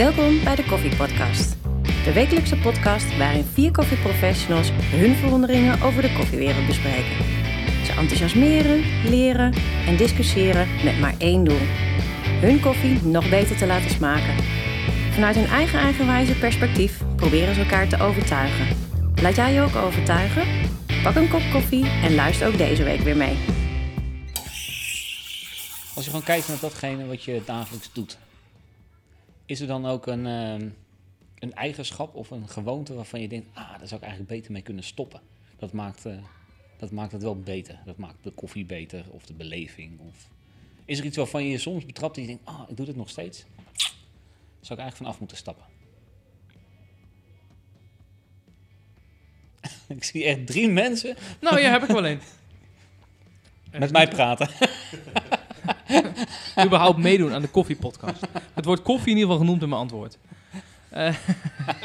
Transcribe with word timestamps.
Welkom 0.00 0.44
bij 0.44 0.54
de 0.54 0.64
Koffie 0.64 0.96
Podcast. 0.96 1.56
De 2.04 2.12
wekelijkse 2.12 2.56
podcast 2.56 3.16
waarin 3.16 3.44
vier 3.44 3.70
koffieprofessionals 3.70 4.70
hun 4.72 5.14
verwonderingen 5.14 5.82
over 5.82 6.02
de 6.02 6.12
koffiewereld 6.12 6.66
bespreken. 6.66 7.24
Ze 7.84 7.92
enthousiasmeren, 7.98 8.84
leren 9.10 9.54
en 9.86 9.96
discussiëren 9.96 10.68
met 10.84 11.00
maar 11.00 11.14
één 11.18 11.44
doel. 11.44 11.60
Hun 12.40 12.60
koffie 12.60 13.02
nog 13.02 13.28
beter 13.30 13.56
te 13.56 13.66
laten 13.66 13.90
smaken. 13.90 14.34
Vanuit 15.12 15.36
hun 15.36 15.46
eigen 15.46 15.78
eigenwijze 15.78 16.38
perspectief 16.38 17.02
proberen 17.16 17.54
ze 17.54 17.60
elkaar 17.60 17.88
te 17.88 18.02
overtuigen. 18.02 18.76
Laat 19.22 19.36
jij 19.36 19.52
je 19.52 19.60
ook 19.60 19.76
overtuigen? 19.76 20.46
Pak 21.02 21.14
een 21.14 21.28
kop 21.28 21.42
koffie 21.52 21.86
en 21.86 22.14
luister 22.14 22.46
ook 22.46 22.58
deze 22.58 22.82
week 22.82 23.00
weer 23.00 23.16
mee. 23.16 23.38
Als 25.94 26.04
je 26.04 26.10
gewoon 26.10 26.22
kijkt 26.22 26.48
naar 26.48 26.60
datgene 26.60 27.06
wat 27.06 27.24
je 27.24 27.42
dagelijks 27.44 27.90
doet, 27.92 28.18
is 29.50 29.60
er 29.60 29.66
dan 29.66 29.86
ook 29.86 30.06
een, 30.06 30.26
ehm, 30.26 30.68
een 31.38 31.54
eigenschap 31.54 32.14
of 32.14 32.30
een 32.30 32.48
gewoonte 32.48 32.94
waarvan 32.94 33.20
je 33.20 33.28
denkt, 33.28 33.46
ah, 33.52 33.78
daar 33.78 33.88
zou 33.88 34.00
ik 34.00 34.06
eigenlijk 34.06 34.28
beter 34.28 34.52
mee 34.52 34.62
kunnen 34.62 34.84
stoppen. 34.84 35.20
Dat 35.58 35.72
maakt, 35.72 36.06
eh, 36.06 36.16
dat 36.76 36.90
maakt 36.90 37.12
het 37.12 37.22
wel 37.22 37.40
beter. 37.40 37.80
Dat 37.84 37.96
maakt 37.96 38.22
de 38.22 38.30
koffie 38.30 38.64
beter 38.64 39.04
of 39.10 39.26
de 39.26 39.34
beleving. 39.34 40.00
Of... 40.00 40.28
Is 40.84 40.98
er 40.98 41.04
iets 41.04 41.16
waarvan 41.16 41.44
je 41.44 41.50
je 41.50 41.58
soms 41.58 41.86
betrapt 41.86 42.16
en 42.16 42.22
je 42.22 42.28
denkt, 42.28 42.46
ah, 42.46 42.62
ik 42.68 42.76
doe 42.76 42.86
dit 42.86 42.96
nog 42.96 43.08
steeds? 43.08 43.38
Zou 44.60 44.78
ik 44.78 44.78
eigenlijk 44.78 44.96
vanaf 44.96 45.18
moeten 45.18 45.36
stappen? 45.36 45.64
ik 49.96 50.04
zie 50.04 50.24
echt 50.24 50.46
drie 50.46 50.68
mensen 50.68 51.16
Nou, 51.40 51.60
ja, 51.60 51.70
heb 51.70 51.82
ik 51.82 51.88
wel 51.88 52.06
een. 52.06 52.20
met 53.78 53.92
mij 53.92 54.08
praten. 54.08 54.48
Überhaupt 56.64 56.98
meedoen 56.98 57.32
aan 57.32 57.42
de 57.42 57.48
koffiepodcast. 57.48 58.26
Het 58.54 58.64
woord 58.64 58.82
koffie 58.82 59.10
in 59.10 59.16
ieder 59.16 59.30
geval 59.30 59.38
genoemd 59.44 59.62
in 59.62 59.68
mijn 59.68 59.80
antwoord. 59.80 60.18
Eh, 60.90 61.14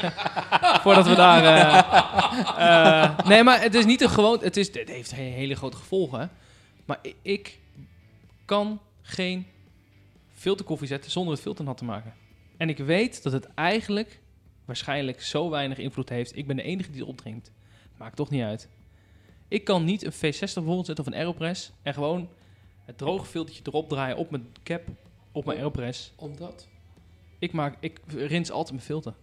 voordat 0.82 1.06
we 1.06 1.14
daar... 1.14 1.44
eh, 1.44 3.02
eh, 3.04 3.18
nee, 3.26 3.42
maar 3.42 3.60
het 3.62 3.74
is 3.74 3.84
niet 3.84 4.00
een 4.00 4.10
gewoon... 4.10 4.38
Het, 4.40 4.56
is, 4.56 4.66
het 4.74 4.88
heeft 4.88 5.10
he- 5.10 5.22
hele 5.22 5.54
grote 5.54 5.76
gevolgen. 5.76 6.30
Maar 6.84 6.98
ik 7.22 7.58
kan 8.44 8.80
geen 9.02 9.46
filterkoffie 10.34 10.88
zetten 10.88 11.10
zonder 11.10 11.32
het 11.32 11.42
filter 11.42 11.64
nat 11.64 11.76
te 11.76 11.84
maken. 11.84 12.14
En 12.56 12.68
ik 12.68 12.78
weet 12.78 13.22
dat 13.22 13.32
het 13.32 13.48
eigenlijk 13.54 14.20
waarschijnlijk 14.64 15.22
zo 15.22 15.50
weinig 15.50 15.78
invloed 15.78 16.08
heeft. 16.08 16.36
Ik 16.36 16.46
ben 16.46 16.56
de 16.56 16.62
enige 16.62 16.90
die 16.90 17.00
het 17.00 17.08
opdringt. 17.08 17.50
Maakt 17.96 18.16
toch 18.16 18.30
niet 18.30 18.42
uit. 18.42 18.68
Ik 19.48 19.64
kan 19.64 19.84
niet 19.84 20.04
een 20.04 20.12
V60 20.12 20.38
bijvoorbeeld 20.38 20.86
zetten 20.86 21.04
of 21.06 21.10
een 21.12 21.18
Aeropress 21.18 21.72
en 21.82 21.94
gewoon 21.94 22.28
het 22.86 22.98
droge 22.98 23.26
filtertje 23.26 23.62
erop 23.66 23.88
draaien 23.88 24.16
op 24.16 24.30
mijn 24.30 24.46
cap, 24.62 24.82
op 25.32 25.44
mijn 25.44 25.58
Aeropress. 25.58 26.12
Omdat? 26.16 26.68
Ik, 27.38 27.52
maak, 27.52 27.76
ik 27.80 28.00
rins 28.06 28.50
altijd 28.50 28.72
mijn 28.74 28.86
filter. 28.86 29.14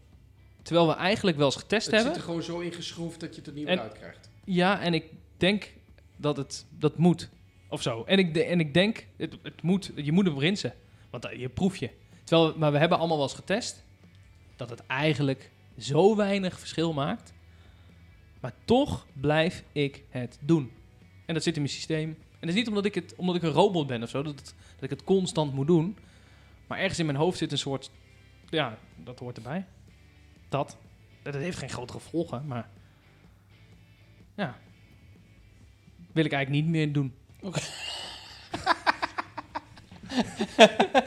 Terwijl 0.61 0.87
we 0.87 0.93
eigenlijk 0.93 1.37
wel 1.37 1.45
eens 1.45 1.55
getest 1.55 1.85
Het 1.85 1.95
zit 1.95 2.03
hebben. 2.03 2.19
er 2.21 2.25
gewoon 2.25 2.43
zo 2.43 2.59
ingeschroefd 2.59 3.19
dat 3.19 3.29
je 3.29 3.35
het 3.35 3.47
er 3.47 3.53
niet 3.53 3.67
En- 3.67 3.75
meer 3.75 3.83
uit 3.83 3.93
krijgt. 3.93 4.29
Ja, 4.45 4.81
en 4.81 4.93
ik 4.93 5.05
denk 5.37 5.73
dat 6.17 6.37
het 6.37 6.65
dat 6.79 6.97
moet. 6.97 7.29
Of 7.69 7.81
zo. 7.81 8.03
En 8.03 8.17
ik, 8.17 8.33
de- 8.33 8.43
en 8.43 8.59
ik 8.59 8.73
denk, 8.73 9.07
het, 9.17 9.37
het 9.43 9.61
moet, 9.61 9.91
je 9.95 10.11
moet 10.11 10.25
hem 10.25 10.39
rinsen. 10.39 10.73
Want 11.09 11.25
eh, 11.25 11.39
je 11.39 11.49
proef 11.49 11.77
je. 11.77 11.89
Terwijl, 12.23 12.57
maar 12.57 12.71
we 12.71 12.77
hebben 12.77 12.97
allemaal 12.97 13.17
wel 13.17 13.25
eens 13.25 13.35
getest 13.35 13.83
dat 14.55 14.69
het 14.69 14.85
eigenlijk 14.87 15.51
zo 15.77 16.15
weinig 16.15 16.59
verschil 16.59 16.93
maakt. 16.93 17.33
Maar 18.39 18.53
toch 18.65 19.05
blijf 19.13 19.63
ik 19.71 20.03
het 20.09 20.37
doen. 20.41 20.71
En 21.25 21.33
dat 21.33 21.43
zit 21.43 21.55
in 21.55 21.61
mijn 21.61 21.73
systeem. 21.73 22.17
En 22.43 22.49
dat 22.49 22.57
is 22.57 22.61
niet 22.63 22.67
omdat 22.69 22.85
ik, 22.85 22.95
het, 22.95 23.13
omdat 23.17 23.35
ik 23.35 23.41
een 23.43 23.49
robot 23.51 23.87
ben 23.87 24.03
of 24.03 24.09
zo, 24.09 24.23
dat, 24.23 24.35
het- 24.35 24.55
dat 24.75 24.83
ik 24.83 24.89
het 24.89 25.03
constant 25.03 25.53
moet 25.53 25.67
doen. 25.67 25.97
Maar 26.67 26.77
ergens 26.79 26.99
in 26.99 27.05
mijn 27.05 27.17
hoofd 27.17 27.37
zit 27.37 27.51
een 27.51 27.57
soort, 27.57 27.91
ja, 28.49 28.77
dat 29.03 29.19
hoort 29.19 29.37
erbij. 29.37 29.65
Dat. 30.49 30.77
Dat 31.21 31.33
heeft 31.33 31.57
geen 31.57 31.69
grotere 31.69 31.99
gevolgen, 31.99 32.43
maar 32.47 32.69
ja. 34.35 34.57
Wil 36.11 36.25
ik 36.25 36.31
eigenlijk 36.31 36.63
niet 36.65 36.71
meer 36.73 36.93
doen. 36.93 37.13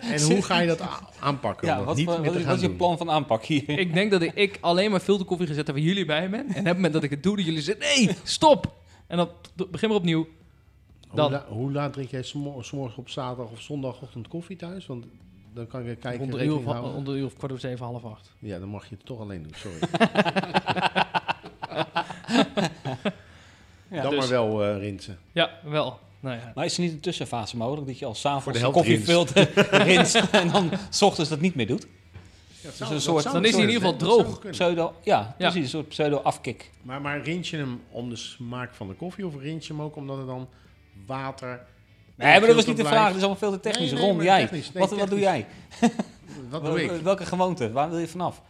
En 0.00 0.22
hoe 0.22 0.42
ga 0.42 0.60
je 0.60 0.66
dat 0.66 0.82
aanpakken? 1.18 1.68
Ja, 1.68 1.84
wat, 1.84 1.96
niet 1.96 2.06
wat, 2.06 2.18
is- 2.18 2.24
gaan 2.34 2.44
wat 2.44 2.56
is 2.56 2.60
je 2.62 2.70
plan 2.70 2.98
van 2.98 3.10
aanpak 3.10 3.44
hier? 3.44 3.68
Ik 3.84 3.94
denk 3.94 4.10
dat 4.10 4.22
ik, 4.22 4.34
ik 4.34 4.58
alleen 4.60 4.90
maar 4.90 5.00
filterkoffie 5.00 5.46
gezet 5.46 5.66
heb 5.66 5.76
waar 5.76 5.84
jullie 5.84 6.04
bij 6.04 6.30
ben. 6.30 6.40
En 6.48 6.58
op 6.58 6.64
het 6.64 6.74
moment 6.74 6.92
dat 6.92 7.02
ik 7.02 7.10
het 7.10 7.22
doe, 7.22 7.36
dat 7.36 7.44
jullie 7.44 7.60
zeggen, 7.62 7.84
nee, 7.84 8.16
stop! 8.22 8.74
En 9.06 9.16
dan 9.16 9.28
begin 9.70 9.88
maar 9.88 9.98
opnieuw. 9.98 10.28
Hoe, 11.22 11.30
Dan. 11.30 11.40
la- 11.40 11.46
hoe 11.48 11.72
laat 11.72 11.92
drink 11.92 12.10
jij 12.10 12.22
smo- 12.22 12.62
's 12.62 12.70
morgens 12.70 12.96
op 12.96 13.08
zaterdag 13.08 13.50
of 13.52 13.60
zondagochtend 13.60 14.28
koffie 14.28 14.56
thuis? 14.56 14.86
Want 14.86 15.04
dan 15.54 15.66
kan 15.66 15.80
ik 15.86 16.00
kijken. 16.00 16.18
Rond 16.20 16.32
de, 16.32 16.44
uur 16.44 16.54
of, 16.56 17.04
de 17.04 17.10
uur 17.10 17.24
of 17.24 17.34
kwart 17.36 17.52
over 17.52 17.68
zeven, 17.68 17.86
half 17.86 18.04
acht. 18.04 18.32
Ja, 18.38 18.58
dan 18.58 18.68
mag 18.68 18.88
je 18.88 18.94
het 18.94 19.04
toch 19.06 19.20
alleen 19.20 19.42
doen. 19.42 19.52
Sorry. 19.54 19.78
Ja, 23.90 24.02
dan 24.02 24.10
dus- 24.10 24.18
maar 24.20 24.28
wel 24.28 24.64
eh 24.64 24.78
rinsen. 24.78 25.18
Ja, 25.32 25.50
wel. 25.64 25.98
Nou 26.20 26.36
ja. 26.36 26.52
Maar 26.54 26.64
is 26.64 26.76
er 26.76 26.82
niet 26.82 26.92
een 26.92 27.00
tussenfase 27.00 27.56
mogelijk 27.56 27.86
dat 27.86 27.98
je 27.98 28.04
al 28.04 28.10
Voor 28.14 28.20
s'avonds 28.20 28.44
de 28.46 28.52
de 28.52 28.58
helft 28.58 28.76
koffiefilter 28.76 29.48
rinst 29.92 30.14
en 30.14 30.48
dan 30.50 30.70
s 30.90 31.02
ochtends 31.02 31.30
dat 31.30 31.40
niet 31.40 31.54
meer 31.54 31.66
doet? 31.66 31.86
Ja, 32.60 32.70
zou- 32.70 32.94
een 32.94 33.00
soort- 33.00 33.24
dan 33.32 33.44
is 33.44 33.52
hij 33.54 33.62
in 33.62 33.68
ieder 33.68 33.82
geval 33.82 33.96
droog. 33.96 34.40
Pseudo, 34.50 34.94
ja, 35.02 35.34
precies, 35.38 35.62
een 35.62 35.68
soort 35.68 35.88
pseudo 35.88 36.16
afkick. 36.16 36.70
Maar, 36.82 37.00
maar 37.00 37.20
rins 37.22 37.50
je 37.50 37.56
hem 37.56 37.80
om 37.90 38.08
de 38.08 38.16
smaak 38.16 38.74
van 38.74 38.88
de 38.88 38.94
koffie 38.94 39.26
of 39.26 39.40
rins 39.40 39.66
je 39.66 39.72
hem 39.72 39.82
ook 39.82 39.96
omdat 39.96 40.18
er 40.18 40.26
dan 40.26 40.48
water... 41.06 41.66
Nee, 42.14 42.38
maar 42.38 42.46
dat 42.46 42.56
was 42.56 42.66
niet 42.66 42.76
de 42.76 42.84
vraag, 42.84 43.06
dat 43.06 43.16
is 43.16 43.22
allemaal 43.22 43.38
veel 43.38 43.50
te 43.50 43.60
technisch. 43.60 43.90
Nee, 43.90 44.00
nee, 44.00 44.10
Ron, 44.10 44.22
jij, 44.22 44.40
technisch, 44.40 44.72
nee, 44.72 44.82
wat, 44.82 44.98
wat 44.98 45.08
doe 45.08 45.18
jij? 45.18 45.46
Wat 46.50 46.64
doe 46.64 46.82
ik? 46.84 46.90
Welke 46.90 47.26
gewoonte? 47.26 47.72
Waar 47.72 47.90
wil 47.90 47.98
je 47.98 48.08
vanaf? 48.08 48.42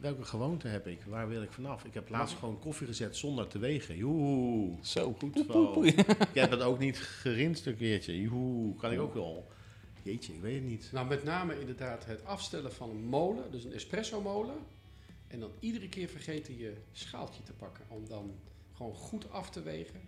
Welke 0.00 0.24
gewoonte 0.24 0.68
heb 0.68 0.86
ik? 0.86 1.00
Waar 1.06 1.28
wil 1.28 1.42
ik 1.42 1.52
vanaf? 1.52 1.84
Ik 1.84 1.94
heb 1.94 2.08
laatst 2.08 2.36
gewoon 2.38 2.58
koffie 2.58 2.86
gezet 2.86 3.16
zonder 3.16 3.46
te 3.46 3.58
wegen. 3.58 3.96
Joehoe. 3.96 4.76
Zo, 4.82 5.16
Goed. 5.18 5.86
Ik 5.86 6.34
heb 6.34 6.50
dat 6.50 6.62
ook 6.62 6.78
niet 6.78 6.98
gerinst 6.98 7.66
een 7.66 7.76
keertje. 7.76 8.20
Joehoe. 8.20 8.74
Kan 8.76 8.92
ik 8.92 9.00
ook 9.00 9.14
wel. 9.14 9.48
Jeetje, 10.02 10.32
ik 10.32 10.40
weet 10.40 10.54
het 10.54 10.64
niet. 10.64 10.88
Nou, 10.92 11.06
met 11.06 11.24
name 11.24 11.60
inderdaad 11.60 12.04
het 12.04 12.24
afstellen 12.24 12.72
van 12.72 12.90
een 12.90 13.04
molen, 13.04 13.50
dus 13.50 13.64
een 13.64 13.72
espresso 13.72 14.20
molen. 14.20 14.56
En 15.26 15.40
dan 15.40 15.50
iedere 15.60 15.88
keer 15.88 16.08
vergeten 16.08 16.58
je 16.58 16.76
schaaltje 16.92 17.42
te 17.42 17.52
pakken. 17.52 17.84
Om 17.88 18.08
dan 18.08 18.34
gewoon 18.76 18.94
goed 18.94 19.30
af 19.30 19.50
te 19.50 19.62
wegen. 19.62 20.00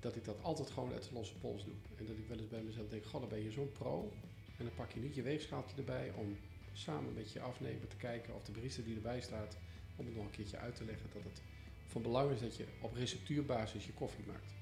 Dat 0.00 0.16
ik 0.16 0.24
dat 0.24 0.42
altijd 0.42 0.70
gewoon 0.70 0.92
uit 0.92 1.08
de 1.08 1.14
losse 1.14 1.34
pols 1.34 1.64
doe. 1.64 1.74
En 1.96 2.06
dat 2.06 2.16
ik 2.16 2.26
wel 2.28 2.38
eens 2.38 2.48
bij 2.48 2.62
mezelf 2.62 2.88
denk, 2.88 3.04
god, 3.04 3.20
dan 3.20 3.28
ben 3.30 3.42
je 3.42 3.50
zo'n 3.50 3.72
pro. 3.72 4.12
En 4.56 4.64
dan 4.64 4.74
pak 4.74 4.90
je 4.90 5.00
niet 5.00 5.14
je 5.14 5.22
weegschaaltje 5.22 5.76
erbij 5.76 6.12
om 6.16 6.36
samen 6.72 7.14
met 7.14 7.32
je 7.32 7.40
afnemer 7.40 7.88
te 7.88 7.96
kijken 7.96 8.34
of 8.34 8.42
de 8.44 8.52
barista 8.52 8.82
die 8.82 8.94
erbij 8.94 9.20
staat, 9.20 9.56
om 9.96 10.06
het 10.06 10.14
nog 10.14 10.24
een 10.24 10.30
keertje 10.30 10.56
uit 10.58 10.76
te 10.76 10.84
leggen 10.84 11.08
dat 11.12 11.24
het 11.24 11.42
van 11.86 12.02
belang 12.02 12.30
is 12.32 12.40
dat 12.40 12.56
je 12.56 12.64
op 12.80 12.94
receptuurbasis 12.94 13.86
je 13.86 13.92
koffie 13.92 14.24
maakt. 14.26 14.54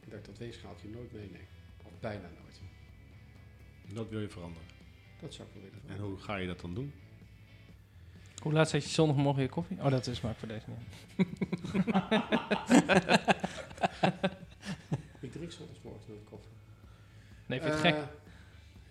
En 0.00 0.10
dat 0.10 0.18
ik 0.18 0.24
dat 0.24 0.38
weegschaaltje 0.38 0.88
nooit 0.88 1.12
meeneem. 1.12 1.46
Of 1.84 1.92
bijna 2.00 2.28
nooit. 2.40 2.60
Dat 3.94 4.08
wil 4.08 4.20
je 4.20 4.28
veranderen. 4.28 4.68
Dat 5.20 5.34
zou 5.34 5.48
ik 5.48 5.54
wel 5.54 5.62
willen 5.62 5.78
En 5.78 5.82
veranderen. 5.84 6.12
hoe 6.14 6.24
ga 6.24 6.36
je 6.36 6.46
dat 6.46 6.60
dan 6.60 6.74
doen? 6.74 6.92
Hoe 8.42 8.52
laat 8.52 8.68
zet 8.68 8.82
je 8.82 8.88
zondagmorgen 8.88 9.42
je 9.42 9.48
koffie? 9.48 9.76
Oh, 9.78 9.90
dat 9.90 10.06
is 10.06 10.16
smaak 10.16 10.36
voor 10.36 10.48
deze 10.48 10.66
niet. 10.68 10.78
Ik 15.52 15.58
zondagsmorgens 15.58 16.06
nooit 16.08 16.24
koffie. 16.24 16.50
Nee, 17.46 17.60
vind 17.60 17.72
je 17.72 17.78
het 17.78 17.86
Eh, 17.86 18.00
gek? 18.00 18.08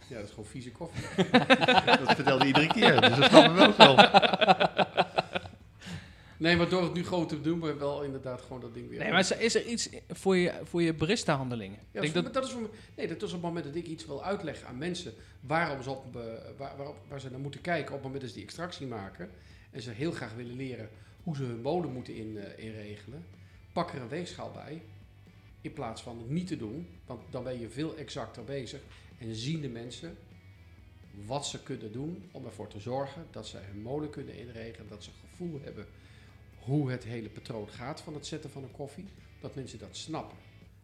Ja, 0.08 0.16
dat 0.16 0.24
is 0.26 0.30
gewoon 0.30 0.46
vieze 0.46 0.72
koffie. 0.72 1.06
Dat 2.06 2.16
vertelde 2.16 2.46
iedere 2.46 2.68
keer, 2.68 3.02
dus 3.02 3.16
dat 3.16 3.30
snappen 3.30 3.56
we 3.56 3.68
ook 3.68 3.78
wel. 3.78 3.96
Nee, 6.38 6.56
maar 6.56 6.70
door 6.70 6.84
het 6.84 6.94
nu 6.94 7.06
gewoon 7.06 7.28
te 7.28 7.42
doen, 7.42 7.62
we 7.62 7.74
wel 7.74 8.04
inderdaad 8.04 8.42
gewoon 8.42 8.62
dat 8.62 8.74
ding 8.74 8.90
weer. 8.90 9.00
Nee, 9.00 9.12
maar 9.12 9.20
is 9.40 9.56
er- 9.56 9.66
iets 9.66 9.90
voor 10.10 10.36
je, 10.38 10.54
voor 10.64 10.82
je 10.82 10.94
barista-handelingen? 10.94 11.78
Ja, 11.92 12.02
Ik 12.02 12.14
dat, 12.14 12.24
denk 12.24 12.34
dat, 12.34 12.50
voor 12.50 12.62
me- 12.62 12.68
dat 12.68 12.74
is 12.74 12.80
voor 12.86 12.96
nee, 12.96 13.08
dat 13.08 13.18
is 13.22 13.24
op 13.28 13.32
het 13.32 13.42
moment 13.42 13.66
dat 13.66 13.76
ik 13.76 13.86
iets 13.88 14.06
wil 14.06 14.24
uitleggen 14.24 14.68
aan 14.68 14.78
mensen 14.78 15.14
waarom 15.40 15.84
ze 15.84 15.90
op, 15.90 16.16
eh, 16.16 16.22
waar, 16.58 16.78
waarop, 16.78 16.96
waar 17.08 17.20
ze 17.20 17.30
naar 17.30 17.40
moeten 17.40 17.62
kijken 17.62 17.88
op 17.88 17.94
het 17.94 18.04
moment 18.04 18.22
dat 18.22 18.30
ze 18.30 18.36
die 18.36 18.46
extractie 18.46 18.88
maken 18.88 19.30
en 19.72 19.82
ze 19.82 19.92
heel 19.92 20.12
graag 20.12 20.34
willen 20.34 20.56
leren 20.56 20.90
hoe 21.24 21.36
ze 21.36 21.44
hun 21.44 21.62
molen 21.62 21.92
moeten 21.94 22.16
in, 22.16 22.38
eh, 22.38 22.66
inregelen, 22.66 23.26
pak 23.74 23.94
er 23.94 24.02
een 24.02 24.08
weegschaal 24.10 24.52
bij 24.52 24.82
in 25.62 25.74
plaats 25.74 26.02
van 26.02 26.18
het 26.18 26.30
niet 26.30 26.48
te 26.48 26.58
doen, 26.58 26.88
want 27.06 27.22
dan 27.30 27.44
ben 27.44 27.60
je 27.60 27.70
veel 27.70 27.96
exacter 27.96 28.44
bezig 28.44 28.82
en 29.18 29.36
zien 29.36 29.62
de 29.62 29.70
mensen 29.70 30.18
wat 31.26 31.48
ze 31.48 31.64
kunnen 31.64 31.92
doen 31.92 32.30
om 32.32 32.46
ervoor 32.46 32.68
te 32.68 32.80
zorgen 32.80 33.28
dat 33.32 33.48
ze 33.48 33.58
hun 33.58 33.82
molen 33.82 34.10
kunnen 34.10 34.38
inregelen, 34.38 34.88
dat 34.88 35.04
ze 35.04 35.10
gevoel 35.30 35.60
hebben 35.62 35.86
hoe 36.60 36.92
het 36.92 37.04
hele 37.04 37.30
patroon 37.30 37.70
gaat 37.70 38.02
van 38.02 38.14
het 38.14 38.26
zetten 38.26 38.50
van 38.50 38.64
een 38.64 38.72
koffie, 38.72 39.06
dat 39.40 39.56
mensen 39.56 39.80
dat 39.80 39.98
snappen. 39.98 40.38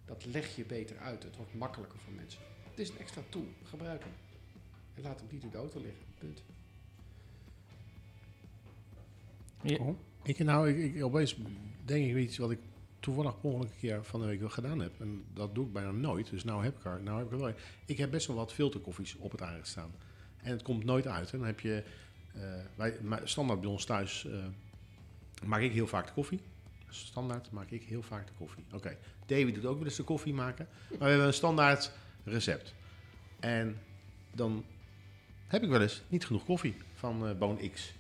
Dat 0.06 0.26
leg 0.26 0.56
je 0.56 0.66
beter 0.66 0.98
uit. 0.98 1.24
Het 1.24 1.36
wordt 1.36 1.54
makkelijker 1.54 2.00
voor 2.00 2.14
mensen. 2.14 2.40
Het 2.70 2.80
is 2.80 2.90
een 2.90 2.98
extra 2.98 3.22
tool. 3.30 3.48
Gebruik 3.64 4.04
hem. 4.04 4.14
En 4.94 5.02
laat 5.02 5.20
hem 5.20 5.28
niet 5.32 5.44
in 5.44 5.50
de 5.50 5.58
auto 5.58 5.80
liggen. 5.80 6.04
Punt. 6.18 6.44
Ja. 9.62 9.94
Ik, 10.24 10.40
nou, 10.40 10.70
ik, 10.70 10.96
ik, 10.96 11.04
opeens 11.04 11.38
denk 11.86 12.06
ik 12.06 12.18
iets 12.18 12.38
wat 12.38 12.52
ik 12.52 12.60
toevallig 13.00 13.40
per 13.40 13.54
een 13.54 13.70
keer 13.80 14.04
van 14.04 14.20
de 14.20 14.26
week 14.26 14.40
wel 14.40 14.50
gedaan 14.50 14.80
heb. 14.80 15.00
En 15.00 15.26
dat 15.34 15.56
doe 15.56 15.66
ik 15.66 15.74
bijna 15.74 15.92
nooit. 15.92 16.30
Dus 16.30 16.44
nou 16.44 16.64
heb 16.64 16.78
ik 16.78 16.86
er, 16.86 17.02
nou 17.02 17.18
heb 17.18 17.26
ik 17.26 17.32
er 17.32 17.40
wel. 17.40 17.54
Ik 17.86 17.98
heb 17.98 18.12
best 18.12 18.28
wel 18.28 18.36
wat 18.36 18.54
filterkoffies 18.54 19.16
op 19.16 19.32
het 19.32 19.42
aardig 19.42 19.68
staan. 19.68 19.92
En 20.42 20.52
het 20.52 20.62
komt 20.62 20.84
nooit 20.84 21.08
uit. 21.08 21.32
En 21.32 21.38
dan 21.38 21.48
heb 21.48 21.60
je, 21.60 21.84
eh, 22.34 22.42
wij, 22.76 23.00
standaard 23.24 23.62
bij 23.62 23.70
ons 23.70 23.86
thuis, 23.86 24.26
eh, 24.26 24.46
maak 25.46 25.62
ik 25.62 25.72
heel 25.72 25.88
vaak 25.88 26.08
de 26.08 26.14
koffie. 26.14 26.40
Standaard 26.90 27.52
maak 27.52 27.70
ik 27.70 27.84
heel 27.84 28.02
vaak 28.02 28.28
de 28.28 28.34
koffie. 28.38 28.64
Oké, 28.74 28.98
David 29.26 29.56
doet 29.56 29.66
ook 29.66 29.78
wel 29.78 29.86
eens 29.86 29.96
de 29.96 30.04
koffie 30.04 30.34
maken. 30.34 30.68
Maar 30.90 31.00
we 31.00 31.06
hebben 31.06 31.28
een 31.28 31.34
standaard 31.34 31.92
recept. 32.24 32.74
En 33.40 33.78
dan 34.32 34.66
heb 35.48 35.64
ik 35.64 35.70
wel 35.70 35.82
eens 35.82 36.02
niet 36.08 36.26
genoeg 36.26 36.46
koffie 36.46 36.76
van 36.94 37.28
eh 37.28 37.38
Boon 37.38 37.72
X. 37.74 37.94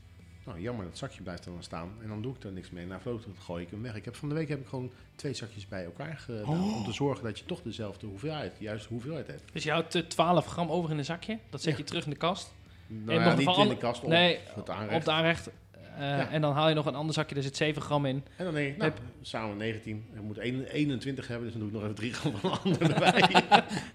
Nou, 0.47 0.61
jammer, 0.61 0.85
dat 0.85 0.97
zakje 0.97 1.21
blijft 1.21 1.45
er 1.45 1.51
dan 1.51 1.63
staan. 1.63 1.91
En 2.01 2.07
dan 2.07 2.21
doe 2.21 2.35
ik 2.35 2.43
er 2.43 2.51
niks 2.51 2.69
mee. 2.69 2.85
Na 2.85 2.99
verloop 2.99 3.25
gooi 3.39 3.63
ik 3.63 3.69
hem 3.69 3.81
weg. 3.81 3.95
Ik 3.95 4.05
heb, 4.05 4.15
van 4.15 4.29
de 4.29 4.35
week 4.35 4.49
heb 4.49 4.59
ik 4.59 4.67
gewoon 4.67 4.91
twee 5.15 5.33
zakjes 5.33 5.67
bij 5.67 5.83
elkaar 5.83 6.17
gedaan. 6.17 6.43
Om 6.45 6.83
te 6.83 6.93
zorgen 6.93 7.23
dat 7.23 7.39
je 7.39 7.45
toch 7.45 7.61
dezelfde 7.61 8.05
hoeveelheid, 8.07 8.53
juist 8.59 8.85
hoeveelheid 8.85 9.27
hebt. 9.27 9.41
Dus 9.53 9.63
je 9.63 9.71
houdt 9.71 9.95
eh, 9.95 10.01
12 10.01 10.45
gram 10.45 10.69
over 10.69 10.91
in 10.91 10.97
een 10.97 11.05
zakje. 11.05 11.37
Dat 11.49 11.61
zet 11.61 11.71
Ja. 11.71 11.77
je 11.77 11.83
terug 11.83 12.03
in 12.03 12.09
de 12.09 12.15
kast. 12.17 12.53
Nou 12.87 13.03
nog 13.05 13.15
ja, 13.15 13.31
een 13.31 13.37
niet 13.37 13.45
van 13.45 13.53
in 13.55 13.61
de 13.61 13.65
alle- 13.69 13.77
kast, 13.77 14.03
op 14.03 14.09
nee, 14.09 14.39
het 14.55 14.69
aanrecht. 14.69 14.95
Op 14.97 15.05
de 15.05 15.11
aanrecht. 15.11 15.47
Eh, 15.71 15.81
Ja. 15.99 16.29
En 16.29 16.41
dan 16.41 16.53
haal 16.53 16.69
je 16.69 16.75
nog 16.75 16.85
een 16.85 16.95
ander 16.95 17.13
zakje. 17.13 17.33
Daar 17.35 17.43
zit 17.43 17.55
7 17.57 17.81
gram 17.81 18.05
in. 18.05 18.23
En 18.35 18.45
dan 18.45 18.53
denk 18.53 18.71
ik, 18.73 18.77
nou, 18.77 18.91
samen 19.21 19.57
19. 19.57 20.05
Ik 20.15 20.21
moet 20.21 20.37
21 20.37 21.27
hebben, 21.27 21.45
dus 21.51 21.57
dan 21.57 21.69
doe 21.69 21.69
ik 21.69 21.73
nog 21.75 21.83
even 21.83 21.95
3 21.95 22.13
gram 22.13 22.35
van 22.35 22.49
de 22.51 22.57
andere 22.57 22.85
erbij. 22.93 23.43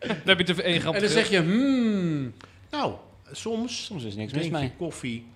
Dan 0.00 0.37
heb 0.37 0.46
je 0.46 0.55
er 0.55 0.60
1 0.64 0.81
gram 0.81 0.94
En 0.94 1.00
dan 1.00 1.08
te 1.08 1.14
zeg 1.14 1.31
je, 1.31 1.40
hmm. 1.43 2.32
nou, 2.70 2.94
soms 3.32 3.84
Soms 3.84 4.05
is 4.05 4.14
niks 4.14 4.32
mis 4.32 4.40
drink 4.43 4.55
je 4.56 4.60
mee. 4.60 4.72
koffie 4.76 5.26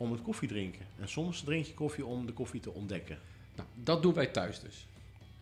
om 0.00 0.12
het 0.12 0.22
koffie 0.22 0.48
drinken. 0.48 0.86
En 1.00 1.08
soms 1.08 1.42
drink 1.42 1.66
je 1.66 1.74
koffie 1.74 2.04
om 2.04 2.26
de 2.26 2.32
koffie 2.32 2.60
te 2.60 2.72
ontdekken. 2.72 3.18
Nou, 3.56 3.68
dat 3.74 4.02
doen 4.02 4.14
wij 4.14 4.26
thuis 4.26 4.60
dus. 4.60 4.86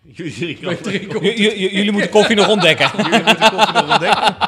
Jullie 0.02 0.58
Wij 0.60 0.76
drinken 0.76 1.34
jullie 1.34 1.92
moeten 1.92 2.10
koffie 2.10 2.36
nog 2.36 2.48
ontdekken. 2.48 2.90
Jullie 3.10 3.24
moeten 3.24 3.50
koffie 3.50 3.72
nog 3.72 3.90
ontdekken. 3.90 4.36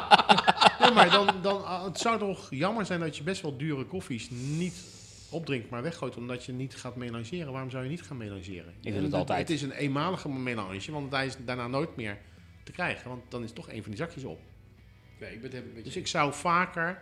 Nee, 0.79 0.91
maar 0.91 1.09
dan, 1.09 1.29
dan, 1.41 1.65
ah, 1.65 1.83
het 1.83 1.99
zou 1.99 2.19
toch 2.19 2.47
jammer 2.49 2.85
zijn 2.85 2.99
dat 2.99 3.17
je 3.17 3.23
best 3.23 3.41
wel 3.41 3.57
dure 3.57 3.85
koffies 3.85 4.29
niet 4.29 4.83
opdrinkt, 5.29 5.69
maar 5.69 5.83
weggooit 5.83 6.17
omdat 6.17 6.45
je 6.45 6.51
niet 6.51 6.75
gaat 6.75 6.95
melangeren. 6.95 7.51
Waarom 7.51 7.69
zou 7.69 7.83
je 7.83 7.89
niet 7.89 8.01
gaan 8.01 8.17
melangeren? 8.17 8.73
Ik 8.81 8.93
doe 8.93 9.03
het 9.03 9.13
En 9.13 9.19
altijd. 9.19 9.39
Het 9.39 9.49
is 9.49 9.61
een 9.61 9.71
eenmalige 9.71 10.29
melange, 10.29 10.91
want 10.91 11.11
hij 11.11 11.25
is 11.25 11.35
daarna 11.45 11.67
nooit 11.67 11.95
meer 11.95 12.17
te 12.63 12.71
krijgen. 12.71 13.09
Want 13.09 13.21
dan 13.29 13.43
is 13.43 13.51
toch 13.51 13.69
een 13.69 13.81
van 13.81 13.91
die 13.91 13.99
zakjes 13.99 14.23
op. 14.23 14.39
Nee, 15.19 15.33
ik 15.33 15.35
ben 15.35 15.43
het 15.43 15.51
helemaal 15.51 15.75
met 15.75 15.83
Dus 15.83 15.95
ik 15.95 16.07
zou 16.07 16.33
vaker 16.33 17.01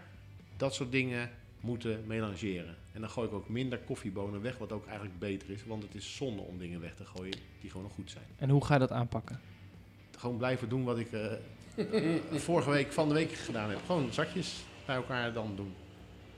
dat 0.58 0.74
soort 0.74 0.92
dingen 0.92 1.30
moeten 1.60 2.04
melangeren. 2.08 2.76
En 2.92 3.02
dan 3.02 3.10
gooi 3.10 3.28
ik 3.28 3.34
ook 3.34 3.50
minder 3.50 3.80
koffiebonen 3.80 4.42
weg, 4.42 4.58
wat 4.58 4.72
ook 4.72 4.86
eigenlijk 4.86 5.20
beter 5.20 5.50
is. 5.50 5.66
Want 5.66 5.84
het 5.84 5.96
is 5.96 6.16
zonde 6.16 6.42
om 6.42 6.58
dingen 6.58 6.82
weg 6.82 6.96
te 6.96 7.06
gooien 7.06 7.38
die 7.62 7.70
gewoon 7.70 7.86
nog 7.86 7.96
goed 7.96 8.12
zijn. 8.12 8.26
En 8.38 8.50
hoe 8.50 8.66
ga 8.66 8.74
je 8.74 8.80
dat 8.80 8.92
aanpakken? 8.92 9.40
Gewoon 10.18 10.38
blijven 10.38 10.70
doen 10.70 10.84
wat 10.84 10.98
ik 11.00 11.12
eh, 11.12 11.32
vorige 12.40 12.70
week, 12.70 12.92
van 12.94 13.08
de 13.08 13.14
week 13.14 13.32
gedaan 13.32 13.70
heb. 13.70 13.80
Gewoon 13.86 14.14
zakjes 14.14 14.64
bij 14.86 14.96
elkaar 14.96 15.34
dan 15.34 15.56
doen. 15.56 15.74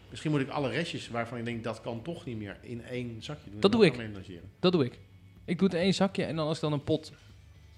Misschien 0.10 0.32
moet 0.32 0.42
ik 0.42 0.50
alle 0.50 0.70
restjes 0.70 1.10
waarvan 1.10 1.38
ik 1.38 1.46
denk 1.46 1.64
dat 1.64 1.82
kan 1.82 2.02
toch 2.02 2.26
niet 2.26 2.38
meer 2.38 2.58
in 2.62 2.84
één 2.84 3.24
zakje 3.24 3.50
doen. 3.52 3.60
Dat 3.60 3.72
doe 3.72 3.86
ik. 3.86 3.98
melangeren. 3.98 4.50
Dat 4.60 4.72
doe 4.72 4.86
ik. 4.86 5.00
Ik 5.46 5.58
doe 5.60 5.68
het 5.68 5.78
in 5.78 5.84
één 5.84 5.94
zakje. 5.94 6.24
En 6.24 6.36
dan 6.36 6.48
als 6.48 6.56
ik 6.56 6.62
dan 6.62 6.74
een 6.74 6.84
pot 6.84 7.12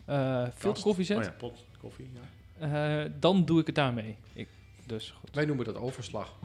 eh 0.06 0.48
filterkoffie 0.56 1.06
zet. 1.06 1.18
Oh 1.18 1.24
ja, 1.24 1.32
pot 1.38 1.66
koffie. 1.78 2.10
Ja. 2.60 3.04
eh, 3.04 3.12
dan 3.20 3.46
doe 3.46 3.60
ik 3.60 3.66
het 3.66 3.76
daarmee. 3.76 4.18
Ik, 4.34 4.48
dus 4.86 5.12
goed. 5.20 5.36
Wij 5.36 5.46
noemen 5.46 5.66
dat 5.66 5.76
overslag. 5.78 6.36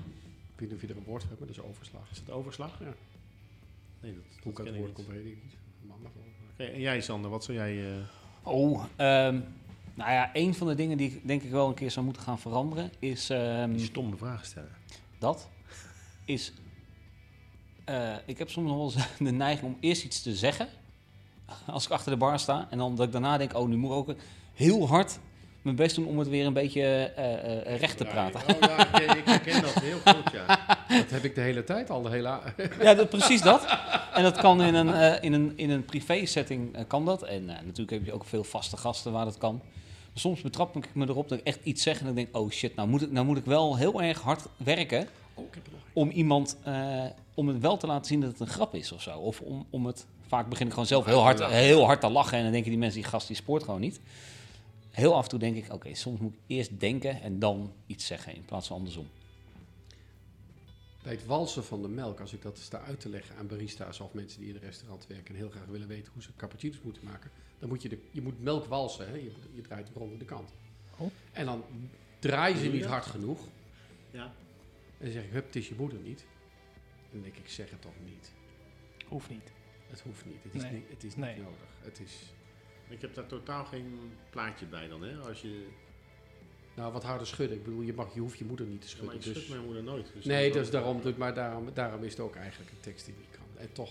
Ik 0.59 0.65
weet 0.65 0.73
niet 0.73 0.83
of 0.83 0.89
je 0.89 0.95
er 0.95 1.01
een 1.01 1.11
woord 1.11 1.21
voor 1.23 1.31
hebt, 1.31 1.41
maar 1.41 1.49
dat 1.55 1.65
is 1.65 1.71
overslag. 1.71 2.11
Is 2.11 2.23
dat 2.25 2.35
overslag? 2.35 2.79
Ja. 2.81 2.95
Nee, 4.01 4.15
dat, 4.15 4.23
Hoe 4.43 4.53
dat 4.53 4.61
ik 4.61 4.67
het 4.67 4.75
ik 4.75 4.81
woord 4.81 4.97
niet. 4.97 5.07
kom, 5.07 5.15
weet 5.15 5.27
ik 5.27 5.39
niet. 5.45 5.55
Mama 5.83 6.09
van. 6.13 6.23
Oké, 6.53 6.65
en 6.65 6.81
jij 6.81 7.01
Sander, 7.01 7.31
wat 7.31 7.45
zou 7.45 7.59
jij... 7.59 7.93
eh, 7.97 8.03
Oh, 8.43 8.85
ehm, 8.97 9.41
nou 9.95 10.11
ja, 10.13 10.31
een 10.33 10.55
van 10.55 10.67
de 10.67 10.75
dingen 10.75 10.97
die 10.97 11.11
ik 11.13 11.27
denk 11.27 11.43
ik 11.43 11.51
wel 11.51 11.69
een 11.69 11.75
keer 11.75 11.91
zou 11.91 12.05
moeten 12.05 12.23
gaan 12.23 12.39
veranderen 12.39 12.91
is 12.99 13.31
ehm, 13.31 13.73
die 13.73 13.85
stomme 13.85 14.17
vragen 14.17 14.47
stellen? 14.47 14.71
dat. 15.19 15.49
Is, 16.25 16.53
eh, 17.85 18.17
ik 18.27 18.39
heb 18.39 18.51
soms 18.51 18.69
nog 18.69 18.77
wel 18.77 18.85
eens 19.03 19.19
de 19.29 19.37
neiging 19.37 19.67
om 19.73 19.77
eerst 19.81 20.05
iets 20.05 20.23
te 20.23 20.35
zeggen 20.37 20.69
als 21.67 21.85
ik 21.85 21.91
achter 21.91 22.13
de 22.13 22.19
bar 22.19 22.39
sta. 22.39 22.67
En 22.71 22.79
dan 22.79 22.97
dat 22.97 23.07
ik 23.07 23.13
daarna 23.13 23.37
denk, 23.39 23.55
oh 23.55 23.69
nu 23.69 23.77
moet 23.77 23.91
ik 23.91 23.97
ook 23.97 24.15
heel 24.55 24.89
hard 24.89 25.19
mijn 25.63 25.77
best 25.77 25.97
doen 25.97 26.07
om 26.07 26.19
het 26.19 26.29
weer 26.29 26.47
een 26.47 26.53
beetje 26.53 26.83
eh, 26.83 27.73
eh, 27.75 27.79
recht 27.81 27.97
te 27.97 28.05
praten. 28.05 28.41
Oh 28.41 28.61
ja, 28.61 28.79
ik, 28.81 29.07
ken- 29.07 29.19
ik 29.19 29.25
herken 29.25 29.63
dat 29.63 29.75
heel 29.75 29.99
goed, 30.05 30.33
ja. 30.33 30.47
Dat 30.89 31.11
heb 31.11 31.25
ik 31.25 31.35
de 31.35 31.41
hele 31.41 31.65
tijd 31.65 31.91
al, 31.91 32.03
de 32.03 32.11
hele... 32.11 32.39
Ja, 32.83 32.95
dat, 32.95 33.09
precies 33.09 33.43
dat. 33.43 33.67
En 34.15 34.23
dat 34.23 34.37
kan 34.37 34.63
in 34.63 34.75
een, 34.75 34.95
eh, 34.95 35.23
in 35.23 35.33
een, 35.33 35.53
in 35.57 35.71
een 35.71 35.85
privé 35.85 36.27
setting 36.27 36.77
eh, 36.77 36.83
kan 36.87 37.05
dat. 37.05 37.23
En 37.23 37.45
natuurlijk 37.45 37.91
heb 37.91 38.05
je 38.05 38.13
ook 38.13 38.25
veel 38.25 38.45
vaste 38.45 38.77
gasten 38.77 39.13
waar 39.13 39.25
dat 39.25 39.39
kan. 39.39 39.55
Maar 39.63 40.23
soms 40.23 40.41
betrap 40.41 40.77
ik 40.77 40.95
me 40.95 41.07
erop 41.09 41.29
dat 41.29 41.39
ik 41.39 41.45
echt 41.47 41.59
iets 41.63 41.83
zeg 41.83 41.99
en 41.99 42.05
dan 42.07 42.15
denk 42.15 42.37
oh 42.37 42.51
shit, 42.51 42.75
nou 42.75 42.89
moet 42.89 43.03
ik, 43.03 43.11
nou 43.11 43.27
moet 43.27 43.39
ik 43.39 43.45
wel 43.45 43.77
heel 43.77 44.03
erg 44.03 44.21
hard 44.21 44.43
werken 44.57 45.09
Oh, 45.35 45.45
ik 45.53 45.63
om 45.93 46.11
iemand, 46.11 46.57
om 47.35 47.49
het 47.49 47.59
wel 47.61 47.77
te 47.77 47.87
laten 47.87 48.05
zien 48.07 48.21
dat 48.21 48.31
het 48.31 48.41
een 48.41 48.47
grap 48.47 48.75
is 48.75 48.93
of 48.93 49.03
zo. 49.03 49.19
Of 49.19 49.41
om, 49.41 49.67
om 49.71 49.87
het, 49.87 50.07
vaak 50.29 50.49
begin 50.49 50.67
ik 50.67 50.73
gewoon 50.73 50.87
zelf 50.87 51.05
heel 51.05 51.21
hard, 51.21 51.45
heel 51.45 51.85
hard 51.85 52.01
te 52.01 52.09
lachen 52.09 52.37
en 52.37 52.43
dan 52.43 52.53
denken 52.53 52.71
die 52.71 52.79
mensen, 52.79 53.01
die 53.01 53.11
gast 53.11 53.27
die 53.27 53.37
spoort 53.37 53.63
gewoon 53.63 53.81
niet. 53.81 54.01
Heel 54.99 55.15
af 55.15 55.23
en 55.23 55.29
toe 55.29 55.39
denk 55.39 55.57
ik, 55.57 55.73
oké, 55.73 55.95
soms 55.95 56.21
moet 56.21 56.33
ik 56.33 56.39
eerst 56.47 56.81
denken 56.81 57.21
en 57.21 57.39
dan 57.39 57.73
iets 57.87 58.07
zeggen 58.07 58.35
in 58.35 58.45
plaats 58.45 58.67
van 58.67 58.77
andersom. 58.77 59.09
Bij 61.03 61.13
het 61.13 61.27
walsen 61.27 61.65
van 61.65 61.83
de 61.83 61.89
melk, 61.89 62.21
als 62.21 62.33
ik 62.33 62.43
dat 62.43 62.59
sta 62.59 62.81
uit 62.81 63.01
te 63.01 63.09
leggen 63.09 63.37
aan 63.37 63.47
barista's 63.47 64.01
of 64.01 64.13
mensen 64.13 64.41
die 64.41 64.49
in 64.49 64.55
een 64.55 64.61
restaurant 64.61 65.07
werken 65.07 65.35
en 65.35 65.41
heel 65.41 65.51
graag 65.51 65.65
willen 65.67 65.89
weten 65.89 66.13
hoe 66.13 66.23
ze 66.23 66.31
cappuccino's 66.37 66.81
moeten 66.83 67.05
maken, 67.05 67.31
dan 67.59 67.69
moet 67.69 67.83
je, 67.83 67.89
de, 67.89 67.99
je 68.11 68.23
moet 68.23 68.43
melk 68.43 68.65
walsen. 68.65 69.09
Hè? 69.09 69.15
Je, 69.15 69.33
je 69.55 69.61
draait 69.61 69.89
rond 69.95 70.19
de 70.19 70.25
kant. 70.25 70.53
Oh. 70.97 71.11
En 71.33 71.47
dan 71.47 71.65
draai 72.19 72.55
je 72.55 72.61
ze 72.61 72.69
niet 72.69 72.85
hard 72.85 73.07
genoeg. 73.07 73.41
Ja. 74.11 74.25
En 74.99 75.05
dan 75.05 75.13
zeg 75.13 75.25
ik, 75.25 75.31
hup, 75.33 75.47
het 75.47 75.57
is 75.57 75.69
je 75.69 75.75
moeder 75.79 75.99
niet. 75.99 76.21
En 76.85 77.09
dan 77.13 77.23
denk 77.23 77.37
ik, 77.37 77.49
zeg 77.49 77.71
het 77.71 77.83
toch 77.83 77.95
niet. 78.05 78.33
Hoeft 79.09 79.31
niet. 79.31 79.53
Het 79.89 80.01
hoeft 80.01 80.25
niet. 80.25 80.43
Het 80.43 80.55
is, 80.55 80.63
Nee. 80.63 80.73
niet, 80.73 80.89
het 80.89 81.05
is 81.05 81.17
Nee. 81.17 81.35
niet 81.35 81.45
nodig. 81.45 81.69
Het 81.81 82.01
is, 82.01 82.33
Ik 82.89 83.01
heb 83.01 83.15
daar 83.15 83.27
totaal 83.27 83.65
geen 83.65 83.99
plaatje 84.31 84.67
bij 84.67 84.89
dan, 84.89 85.03
hè. 85.03 85.17
Als 85.17 85.41
je... 85.41 85.67
nou, 86.75 86.93
wat 86.93 87.03
harder 87.05 87.27
schudden. 87.27 87.57
Ik 87.57 87.65
bedoel, 87.65 87.81
je, 87.81 87.93
mag, 87.95 88.15
je 88.15 88.21
hoeft 88.21 88.39
je 88.39 88.45
moeder 88.45 88.67
niet 88.67 88.81
te 88.81 88.87
Ja, 88.89 88.93
maar 88.93 89.13
schudden. 89.15 89.17
ik 89.31 89.37
schud 89.37 89.47
dus, 89.47 89.49
mijn 89.49 89.65
moeder 89.65 89.83
nooit. 89.83 90.11
dus 90.15 90.25
nee, 90.25 90.53
dus 90.53 90.71
daarom, 90.71 91.01
maar 91.17 91.35
daarom, 91.35 91.69
daarom 91.75 92.03
is 92.05 92.11
het 92.11 92.21
ook 92.21 92.35
eigenlijk 92.37 92.71
een 92.71 92.81
tekst 92.81 93.05
die 93.05 93.15
niet 93.19 93.31
kan. 93.31 93.47
En 93.63 93.73
toch, 93.73 93.91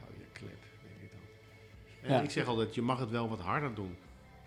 hou 0.00 0.12
je 0.18 0.24
klep, 0.32 0.48
denk 0.82 1.00
ik 1.02 1.10
dan. 1.10 2.10
En 2.10 2.16
Ja. 2.16 2.22
ik 2.22 2.30
zeg 2.30 2.46
altijd, 2.46 2.74
je 2.74 2.82
mag 2.82 2.98
het 2.98 3.10
wel 3.10 3.28
wat 3.28 3.40
harder 3.40 3.74
doen. 3.74 3.96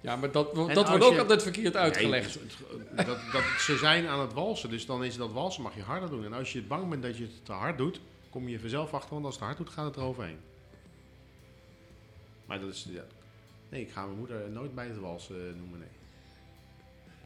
Ja, 0.01 0.15
maar 0.15 0.31
dat, 0.31 0.55
dat 0.55 0.88
wordt 0.89 1.03
ook 1.03 1.13
je- 1.13 1.19
altijd 1.19 1.43
verkeerd 1.43 1.75
uitgelegd. 1.75 2.36
Nee, 2.36 2.43
het- 2.45 2.88
het- 2.98 3.05
dat, 3.05 3.19
dat, 3.31 3.43
ze 3.60 3.77
zijn 3.77 4.07
aan 4.07 4.19
het 4.19 4.34
walsen, 4.34 4.69
dus 4.69 4.86
dan 4.86 5.03
is 5.03 5.15
dat 5.17 5.31
walsen 5.31 5.62
mag 5.63 5.75
je 5.75 5.81
harder 5.81 6.10
doen. 6.10 6.25
En 6.25 6.34
als 6.34 6.53
je 6.53 6.62
bang 6.62 6.89
bent 6.89 7.03
dat 7.03 7.17
je 7.17 7.24
het 7.24 7.45
te 7.45 7.51
hard 7.51 7.77
doet, 7.77 8.00
kom 8.29 8.48
je 8.48 8.60
vanzelf 8.60 8.93
achter, 8.93 9.13
want 9.13 9.25
als 9.25 9.36
het 9.36 9.43
hard 9.43 9.57
doet, 9.57 9.69
gaat 9.69 9.86
het 9.86 9.95
eroverheen. 9.95 10.38
Maar 12.46 12.60
dat 12.60 12.74
is, 12.74 12.86
ja. 12.90 13.04
Nee, 13.70 13.82
ik 13.82 13.92
ga 13.92 14.06
mijn 14.06 14.18
moeder 14.18 14.50
nooit 14.50 14.75
bij 14.75 14.88
het 14.88 15.00
walsen 15.00 15.36
eh, 15.36 15.56
noemen, 15.58 15.80
nee. 15.80 15.88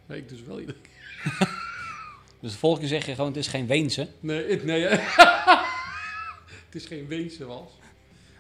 Nee, 0.06 0.18
ik 0.20 0.30
dus 0.30 0.42
wel. 0.44 0.60
iedere 0.60 0.78
Dus 2.42 2.52
de 2.52 2.58
volgende 2.58 2.88
keer 2.88 2.98
zeg 2.98 3.06
je 3.08 3.14
gewoon, 3.16 3.28
het 3.30 3.38
is 3.38 3.48
geen 3.48 3.68
Weense. 3.68 4.08
Nee, 4.20 4.46
het, 4.50 4.64
nee 4.64 4.82
het 6.66 6.76
is 6.76 6.86
geen 6.86 7.08
wezenwals. 7.08 7.72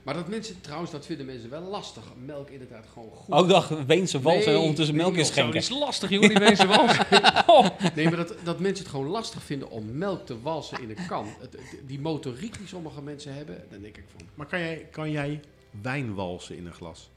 Maar 0.03 0.13
dat 0.13 0.27
mensen, 0.27 0.61
trouwens, 0.61 0.91
dat 0.91 1.05
vinden 1.05 1.25
mensen 1.25 1.49
wel 1.49 1.61
lastig. 1.61 2.03
Melk 2.25 2.49
inderdaad 2.49 2.85
gewoon 2.93 3.11
goed. 3.11 3.33
Ook 3.35 3.47
dacht 3.49 3.85
Weense 3.85 4.21
wals 4.21 4.45
en 4.45 4.57
ondertussen 4.57 4.95
nee, 4.95 5.05
melk 5.05 5.17
is 5.17 5.27
schenken. 5.27 5.59
is 5.59 5.69
lastig, 5.69 6.09
jongen, 6.09 6.29
die 6.29 6.39
wezen 6.47 6.67
wals. 6.67 6.97
Oh. 7.45 7.67
Nee, 7.95 8.05
maar 8.05 8.15
dat, 8.15 8.33
dat 8.43 8.59
mensen 8.59 8.83
het 8.83 8.93
gewoon 8.93 9.07
lastig 9.07 9.43
vinden 9.43 9.69
om 9.69 9.97
melk 9.97 10.25
te 10.25 10.41
walsen 10.41 10.81
in 10.81 10.89
een 10.89 11.05
kan. 11.07 11.27
Het- 11.39 11.51
het- 11.53 11.87
die 11.87 11.99
motoriek 11.99 12.57
die 12.57 12.67
sommige 12.67 13.01
mensen 13.01 13.33
hebben, 13.33 13.63
dan 13.69 13.81
denk 13.81 13.97
ik 13.97 14.03
van, 14.15 14.27
Maar 14.33 14.45
kan 14.45 14.59
jij, 14.59 14.87
kan 14.91 15.11
jij 15.11 15.39
wijn 15.81 16.13
walsen 16.13 16.57
in 16.57 16.65
een 16.65 16.73
glas? 16.73 17.09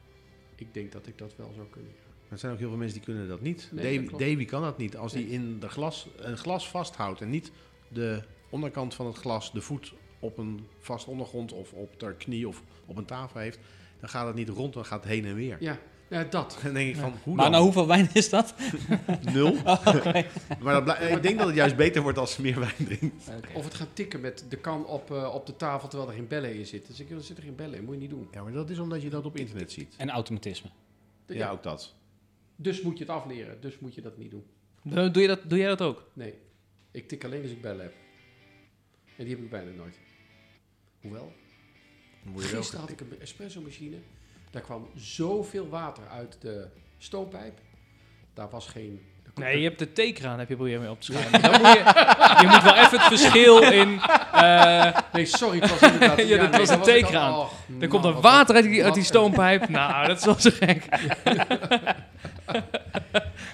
ik 0.54 0.74
denk 0.74 0.92
dat 0.92 1.06
ik 1.06 1.18
dat 1.18 1.32
wel 1.36 1.52
zou 1.54 1.66
kunnen. 1.70 1.90
ja. 1.94 2.00
Er 2.28 2.38
zijn 2.38 2.52
ook 2.52 2.58
heel 2.58 2.68
veel 2.68 2.78
mensen 2.78 2.96
die 2.96 3.06
kunnen 3.06 3.28
dat 3.28 3.40
niet. 3.40 3.68
Nee, 3.72 3.84
Davy, 3.84 3.96
dat 3.98 4.06
klopt. 4.08 4.24
Davy 4.24 4.44
kan 4.44 4.62
dat 4.62 4.78
niet. 4.78 4.96
Als 4.96 5.12
hij 5.12 5.22
Nee. 5.22 5.30
in 5.30 5.60
de 5.60 5.68
glas, 5.68 6.08
een 6.16 6.36
glas 6.36 6.68
vasthoudt 6.68 7.20
en 7.20 7.30
niet 7.30 7.52
de 7.88 8.22
onderkant 8.50 8.94
van 8.94 9.06
het 9.06 9.16
glas 9.16 9.52
de 9.52 9.60
voet 9.60 9.92
op 10.18 10.38
een 10.38 10.66
vast 10.78 11.06
ondergrond 11.06 11.52
of 11.52 11.72
op 11.72 12.00
de 12.00 12.14
knie 12.16 12.48
of 12.48 12.62
op 12.86 12.96
een 12.96 13.04
tafel 13.04 13.40
heeft, 13.40 13.58
dan 14.00 14.08
gaat 14.08 14.26
het 14.26 14.34
niet 14.34 14.48
rond, 14.48 14.72
dan 14.74 14.84
gaat 14.84 15.02
het 15.02 15.12
heen 15.12 15.24
en 15.24 15.34
weer. 15.34 15.56
Ja, 15.60 15.78
ja 16.12 16.24
dat. 16.24 16.58
Dan 16.62 16.74
denk 16.74 16.88
ik 16.88 16.96
van, 16.96 17.14
hoe 17.22 17.34
Maar 17.34 17.42
dan? 17.44 17.52
nou, 17.52 17.64
hoeveel 17.64 17.86
wijn 17.86 18.08
is 18.12 18.28
dat? 18.28 18.54
Nul. 19.32 19.56
Oké. 19.86 20.26
Maar 20.60 20.84
dat 20.84 21.00
ik 21.00 21.22
denk 21.22 21.38
dat 21.38 21.46
het 21.46 21.56
juist 21.56 21.76
beter 21.76 22.02
wordt 22.02 22.18
als 22.18 22.32
ze 22.32 22.40
meer 22.42 22.60
wijn 22.60 22.74
drinkt. 22.84 23.30
Of 23.54 23.64
het 23.64 23.74
gaat 23.74 23.88
tikken 23.92 24.20
met 24.20 24.44
de 24.48 24.56
kan 24.56 24.86
op, 24.86 25.10
eh, 25.10 25.34
op 25.34 25.46
de 25.46 25.56
tafel 25.56 25.88
terwijl 25.88 26.10
er 26.10 26.16
geen 26.16 26.28
bellen 26.28 26.54
in 26.54 26.66
zitten. 26.66 26.90
Dus 26.90 27.00
ik 27.00 27.10
er 27.10 27.20
zit 27.22 27.36
er 27.36 27.42
geen 27.42 27.54
bellen 27.56 27.78
in, 27.78 27.84
moet 27.84 27.94
je 27.94 28.00
niet 28.00 28.10
doen. 28.10 28.28
Ja, 28.32 28.42
maar 28.42 28.52
dat 28.52 28.70
is 28.70 28.78
omdat 28.78 29.02
je 29.02 29.10
dat 29.10 29.24
op 29.24 29.36
internet 29.36 29.72
ziet. 29.72 29.94
En 29.98 30.10
automatisme. 30.10 30.70
De- 31.26 31.34
Ja, 31.34 31.50
ook 31.50 31.62
dat. 31.62 31.94
Dus 32.56 32.82
moet 32.82 32.98
je 32.98 33.04
het 33.04 33.12
afleren, 33.12 33.60
dus 33.60 33.78
moet 33.78 33.94
je 33.94 34.00
dat 34.00 34.18
niet 34.18 34.30
doen. 34.30 34.44
Doe, 34.82 35.10
doe 35.10 35.22
je 35.22 35.28
dat, 35.28 35.40
doe 35.46 35.58
jij 35.58 35.68
dat 35.68 35.80
ook? 35.80 36.06
Nee, 36.12 36.34
ik 36.90 37.08
tik 37.08 37.24
alleen 37.24 37.42
als 37.42 37.50
ik 37.50 37.60
bellen 37.62 37.82
heb. 37.82 37.92
En 39.16 39.24
die 39.24 39.34
heb 39.34 39.44
ik 39.44 39.50
bijna 39.50 39.70
nooit. 39.70 39.98
Hoewel, 41.00 41.32
gisteren 42.36 42.80
had 42.80 42.90
ik 42.90 43.00
een 43.00 43.20
espresso 43.20 43.60
machine. 43.60 43.96
Daar 44.52 44.62
kwam 44.62 44.88
zoveel 44.96 45.68
water 45.68 46.02
uit 46.12 46.36
de 46.40 46.66
stoompijp. 46.98 47.58
Daar 48.34 48.50
was 48.50 48.66
geen 48.66 49.02
Nee, 49.34 49.58
je 49.60 49.64
hebt 49.64 49.78
de 49.78 49.92
theekraan 49.92 50.38
heb 50.38 50.48
je 50.48 50.54
proberen 50.54 50.80
mee 50.80 50.90
op 50.90 51.00
te 51.00 51.12
schuimen. 51.12 51.42
Dan 51.42 51.50
moet 51.50 51.72
je, 51.72 51.78
je 52.40 52.46
moet 52.50 52.62
wel 52.62 52.74
even 52.74 52.98
het 53.00 53.02
verschil 53.18 53.62
in... 53.62 54.00
eh, 54.32 54.96
Nee, 55.12 55.24
sorry, 55.26 55.58
het 55.60 55.70
was 55.70 55.92
inderdaad... 55.92 56.26
Ja, 56.28 56.46
dat 56.46 56.56
was 56.60 56.68
een 56.68 56.80
theekraan. 56.82 57.34
och, 57.34 57.52
er 57.68 57.74
man, 57.74 57.88
komt 57.88 58.04
er 58.04 58.12
wat- 58.12 58.22
water 58.22 58.54
uit 58.54 58.64
die, 58.64 58.84
uit 58.84 58.94
die 58.94 59.02
stoompijp. 59.04 59.68
Nou, 59.78 60.06
dat 60.06 60.18
is 60.18 60.24
wel 60.24 60.40
zo 60.40 60.50
gek. 60.54 60.84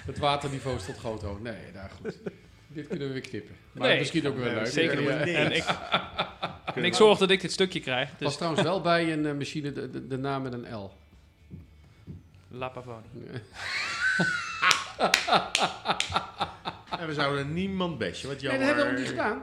Het 0.05 0.17
waterniveau 0.19 0.79
stond 0.79 0.97
groot 0.97 1.21
hoog. 1.21 1.39
Nee, 1.39 1.71
daar 1.73 1.89
goed. 2.01 2.17
Dit 2.73 2.87
kunnen 2.87 3.07
we 3.07 3.13
weer 3.13 3.21
knippen. 3.21 3.55
Maar 3.71 3.87
Nee, 3.87 3.97
misschien 3.99 4.27
ook 4.27 4.35
weer 4.35 4.53
leuk. 4.53 4.67
Zeker 4.67 4.99
niet. 4.99 5.35
En 5.35 5.51
ik, 5.51 5.63
en 6.75 6.83
ik 6.83 6.93
zorg 6.93 7.17
dat 7.17 7.29
ik 7.29 7.41
dit 7.41 7.51
stukje 7.51 7.79
krijg. 7.79 8.09
was 8.09 8.17
Dus 8.19 8.35
trouwens 8.35 8.63
wel 8.63 8.81
bij 8.81 9.13
een 9.13 9.25
eh, 9.25 9.33
machine 9.33 9.71
de, 9.71 9.89
de, 9.89 10.07
de 10.07 10.17
naam 10.17 10.41
met 10.41 10.53
een 10.53 10.73
L. 10.75 10.91
La 12.47 12.69
Pavone. 12.69 13.01
En 16.99 17.07
we 17.07 17.13
zouden 17.13 17.53
niemand 17.53 17.97
bestje. 17.97 18.27
Wat 18.27 18.41
Nee, 18.41 18.51
jammer. 18.51 18.67
dat 18.67 18.75
hebben 18.75 18.85
we 18.85 18.91
nog 18.91 18.99
niet 18.99 19.19
gedaan. 19.19 19.41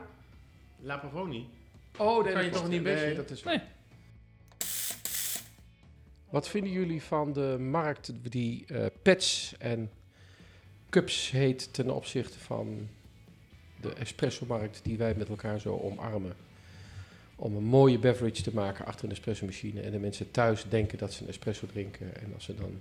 La 0.81 0.97
Pavoni. 0.97 1.49
Oh, 1.97 2.25
nee, 2.25 2.33
Kan 2.33 2.45
je 2.45 2.51
dat 2.51 2.61
toch 2.61 2.71
niet 2.71 2.83
best, 2.83 3.05
Nee, 3.05 3.15
dat 3.15 3.31
is 3.31 3.43
Nee. 3.43 3.61
Wat 6.31 6.49
vinden 6.49 6.73
jullie 6.73 7.03
van 7.03 7.33
de 7.33 7.57
markt 7.59 8.13
die 8.31 8.65
eh 8.67 8.87
pets 9.03 9.55
en 9.59 9.91
cups 10.91 11.31
heet 11.31 11.73
ten 11.73 11.91
opzichte 11.91 12.39
van 12.39 12.89
de 13.89 13.95
espresso-markt 13.95 14.81
die 14.83 14.99
wij 14.99 15.15
met 15.17 15.29
elkaar 15.29 15.61
zo 15.61 15.81
omarmen? 15.83 16.35
Om 17.37 17.57
een 17.57 17.65
mooie 17.65 17.99
beverage 17.99 18.43
te 18.43 18.55
maken 18.55 18.87
achter 18.87 19.05
een 19.05 19.11
espresso-machine 19.11 19.81
en 19.81 19.91
de 19.91 19.99
mensen 19.99 20.31
thuis 20.31 20.65
denken 20.69 20.99
dat 20.99 21.13
ze 21.13 21.23
een 21.23 21.29
espresso 21.29 21.67
drinken. 21.67 22.17
En 22.17 22.33
als 22.35 22.45
ze 22.45 22.55
dan 22.55 22.81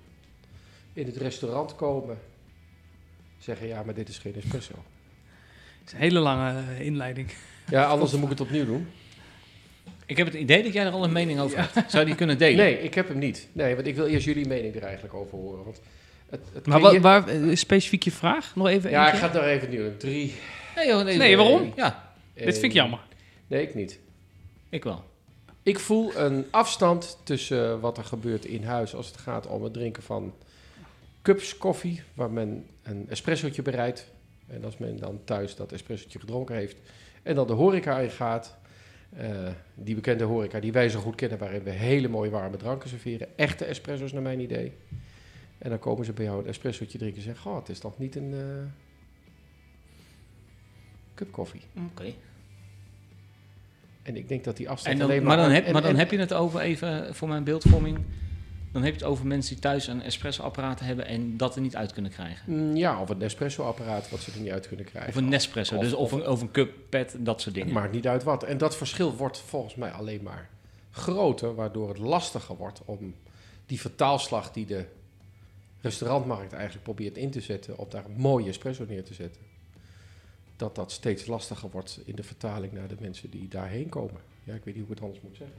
in 0.93 1.05
het 1.05 1.17
restaurant 1.17 1.75
komen, 1.75 2.17
zeggen 3.39 3.67
ja, 3.67 3.83
maar 3.83 3.93
dit 3.93 4.09
is 4.09 4.17
geen 4.17 4.35
espresso. 4.35 4.73
Het 5.79 5.87
is 5.87 5.93
een 5.93 5.99
hele 5.99 6.19
lange 6.19 6.59
eh, 6.59 6.85
inleiding. 6.85 7.31
Ja, 7.69 7.85
anders 7.85 8.11
dan 8.11 8.19
moet 8.19 8.31
ik 8.31 8.37
het 8.37 8.47
opnieuw 8.47 8.65
doen. 8.65 8.87
Ik 10.05 10.17
heb 10.17 10.27
het 10.27 10.35
idee 10.35 10.63
dat 10.63 10.73
jij 10.73 10.85
er 10.85 10.91
al 10.91 11.03
een 11.03 11.11
mening 11.11 11.39
over 11.39 11.57
hebt. 11.57 11.91
Zou 11.91 11.99
je 11.99 12.05
die 12.05 12.15
kunnen 12.15 12.37
delen? 12.37 12.57
Nee, 12.57 12.81
ik 12.81 12.93
heb 12.93 13.07
hem 13.07 13.17
niet. 13.17 13.47
Nee, 13.51 13.75
want 13.75 13.87
ik 13.87 13.95
wil 13.95 14.05
eerst 14.05 14.25
jullie 14.25 14.47
mening 14.47 14.75
er 14.75 14.83
eigenlijk 14.83 15.13
over 15.13 15.37
horen. 15.37 15.63
Want 15.63 15.81
het, 16.29 16.41
het 16.53 16.65
Maar 16.65 16.79
wat, 16.79 16.97
waar, 16.97 17.27
eh, 17.27 17.55
specifiek 17.55 18.03
je 18.03 18.11
vraag? 18.11 18.55
Nog 18.55 18.67
even 18.67 18.89
Ja, 18.89 19.11
ik 19.11 19.19
ga 19.19 19.25
het 19.25 19.33
nog 19.33 19.43
even 19.43 19.71
doen. 19.71 19.97
Drie. 19.97 20.33
Nee, 20.75 20.87
joh, 20.87 21.03
nee, 21.03 21.17
Nee, 21.17 21.37
waarom? 21.37 21.73
Ja, 21.75 22.13
Dit 22.33 22.43
vind 22.43 22.55
ik 22.57 22.63
één. 22.63 22.73
jammer. 22.73 22.99
Nee, 23.47 23.61
ik 23.61 23.75
niet. 23.75 23.99
ik 24.69 24.83
wel. 24.83 25.03
Ik 25.63 25.79
voel 25.79 26.15
een 26.15 26.45
afstand 26.51 27.17
tussen 27.23 27.79
wat 27.79 27.97
er 27.97 28.03
gebeurt 28.03 28.45
in 28.45 28.63
huis 28.63 28.95
als 28.95 29.07
het 29.07 29.17
gaat 29.17 29.47
om 29.47 29.63
het 29.63 29.73
drinken 29.73 30.03
van 30.03 30.33
cups 31.21 31.57
koffie, 31.57 32.01
waar 32.13 32.31
men 32.31 32.65
een 32.83 33.05
espressootje 33.09 33.61
bereidt. 33.61 34.11
En 34.47 34.65
als 34.65 34.77
men 34.77 34.97
dan 34.97 35.19
thuis 35.23 35.55
dat 35.55 35.71
espressootje 35.71 36.19
gedronken 36.19 36.55
heeft 36.55 36.77
en 37.23 37.35
dan 37.35 37.47
de 37.47 37.53
horeca 37.53 37.99
in 37.99 38.09
gaat, 38.09 38.55
eh, 39.17 39.29
die 39.75 39.95
bekende 39.95 40.23
horeca 40.23 40.59
die 40.59 40.71
wij 40.71 40.89
zo 40.89 40.99
goed 40.99 41.15
kennen, 41.15 41.37
waarin 41.37 41.63
we 41.63 41.69
hele 41.69 42.07
mooie 42.07 42.29
warme 42.29 42.57
dranken 42.57 42.89
serveren, 42.89 43.27
echte 43.37 43.65
espresso's 43.65 44.11
naar 44.13 44.21
mijn 44.21 44.39
idee. 44.39 44.71
En 45.57 45.69
dan 45.69 45.79
komen 45.79 46.05
ze 46.05 46.13
bij 46.13 46.25
jou 46.25 46.39
een 46.41 46.47
espressootje 46.47 46.97
drinken 46.97 47.17
en 47.19 47.23
zeggen, 47.23 47.43
goh, 47.43 47.55
het 47.59 47.69
is 47.69 47.79
toch 47.79 47.97
niet 47.97 48.15
een 48.15 48.33
eh 48.33 48.84
cup 51.15 51.31
koffie. 51.31 51.61
Oké. 51.91 52.13
En 54.03 54.15
ik 54.15 54.27
denk 54.27 54.43
dat 54.43 54.57
die 54.57 54.69
afstand 54.69 54.93
En 54.93 54.99
dan, 55.01 55.09
alleen 55.09 55.23
maar 55.23 55.37
dan, 55.37 55.45
en- 55.45 55.53
heb, 55.53 55.65
en- 55.65 55.73
maar 55.73 55.81
dan 55.81 55.91
en- 55.91 55.97
heb 55.97 56.11
je 56.11 56.17
het 56.17 56.33
over, 56.33 56.59
even 56.59 57.15
voor 57.15 57.27
mijn 57.27 57.43
beeldvorming, 57.43 57.97
dan 58.71 58.83
heb 58.83 58.93
je 58.93 58.99
het 58.99 59.09
over 59.09 59.25
mensen 59.27 59.53
die 59.53 59.61
thuis 59.63 59.87
een 59.87 60.01
espresso-apparaat 60.01 60.79
hebben 60.79 61.05
en 61.07 61.37
dat 61.37 61.55
er 61.55 61.61
niet 61.61 61.75
uit 61.75 61.93
kunnen 61.93 62.11
krijgen. 62.11 62.53
Mm, 62.53 62.75
Ja, 62.75 63.01
of 63.01 63.09
een 63.09 63.21
espresso-apparaat 63.21 64.09
wat 64.09 64.19
ze 64.19 64.31
er 64.31 64.39
niet 64.39 64.51
uit 64.51 64.67
kunnen 64.67 64.85
krijgen. 64.85 65.09
Of 65.11 65.15
een 65.15 65.29
Nespresso, 65.29 65.75
Of- 65.75 65.81
dus 65.83 65.93
of 65.93 66.11
een, 66.11 66.27
of 66.27 66.41
een 66.41 66.51
cup, 66.51 66.73
pet, 66.89 67.15
dat 67.19 67.41
soort 67.41 67.55
Het 67.55 67.65
dingen. 67.65 67.73
maakt 67.81 67.93
niet 67.93 68.07
uit 68.07 68.23
wat. 68.23 68.43
En 68.43 68.57
dat 68.57 68.77
verschil 68.77 69.15
wordt 69.15 69.39
volgens 69.39 69.75
mij 69.75 69.91
alleen 69.91 70.23
maar 70.23 70.49
groter, 70.91 71.55
waardoor 71.55 71.89
het 71.89 71.97
lastiger 71.97 72.55
wordt 72.55 72.81
om 72.85 73.13
die 73.65 73.79
vertaalslag 73.81 74.51
die 74.51 74.65
de 74.65 74.85
restaurantmarkt 75.81 76.53
eigenlijk 76.53 76.83
probeert 76.83 77.17
in 77.17 77.31
te 77.31 77.41
zetten, 77.41 77.77
op 77.77 77.91
daar 77.91 78.05
een 78.05 78.15
mooie 78.17 78.49
espresso 78.49 78.85
neer 78.87 79.03
te 79.03 79.13
zetten. 79.13 79.41
Dat 80.55 80.75
dat 80.75 80.91
steeds 80.91 81.25
lastiger 81.25 81.69
wordt 81.69 81.99
in 82.05 82.15
de 82.15 82.23
vertaling 82.23 82.73
naar 82.73 82.87
de 82.87 82.95
mensen 82.99 83.29
die 83.29 83.47
daarheen 83.47 83.89
komen. 83.89 84.21
Ja, 84.43 84.53
ik 84.53 84.63
weet 84.63 84.75
niet 84.75 84.83
hoe 84.83 84.93
ik 84.93 84.99
het 84.99 85.01
anders 85.01 85.21
moet 85.23 85.37
zeggen. 85.37 85.57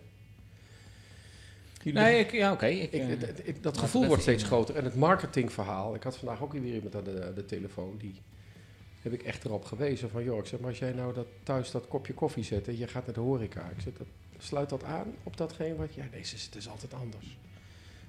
Jullie 1.82 2.00
Nee, 2.02 2.18
ik, 2.20 2.32
ja, 2.32 2.52
oké. 2.52 2.66
ik, 2.66 2.92
ik, 2.92 3.20
eh, 3.22 3.54
dat 3.60 3.78
gevoel 3.78 4.06
wordt 4.06 4.22
steeds 4.22 4.42
in. 4.42 4.48
groter. 4.48 4.76
En 4.76 4.84
het 4.84 4.94
marketingverhaal. 4.94 5.94
Ik 5.94 6.02
had 6.02 6.16
vandaag 6.16 6.42
ook 6.42 6.52
weer 6.52 6.74
iemand 6.74 6.94
aan 6.96 7.04
de, 7.04 7.44
telefoon. 7.46 7.96
Die 7.98 8.14
heb 9.02 9.12
ik 9.12 9.22
echt 9.22 9.44
erop 9.44 9.64
gewezen. 9.64 10.10
Van 10.10 10.24
joh, 10.24 10.38
ik 10.38 10.46
zeg 10.46 10.60
maar 10.60 10.68
als 10.68 10.78
jij 10.78 10.92
nou 10.92 11.14
dat, 11.14 11.26
thuis 11.42 11.70
dat 11.70 11.88
kopje 11.88 12.14
koffie 12.14 12.44
zet 12.44 12.68
en 12.68 12.78
je 12.78 12.86
gaat 12.88 13.04
naar 13.06 13.14
de 13.14 13.20
horeca. 13.20 13.68
Ik 13.76 13.80
zeg, 13.80 13.92
dat, 13.98 14.06
sluit 14.38 14.68
dat 14.68 14.84
aan 14.84 15.14
op 15.22 15.36
datgene 15.36 15.76
wat... 15.76 15.94
Ja, 15.94 16.04
nee, 16.12 16.24
ze- 16.24 16.36
het 16.44 16.54
is 16.56 16.68
altijd 16.68 16.94
anders. 16.94 17.38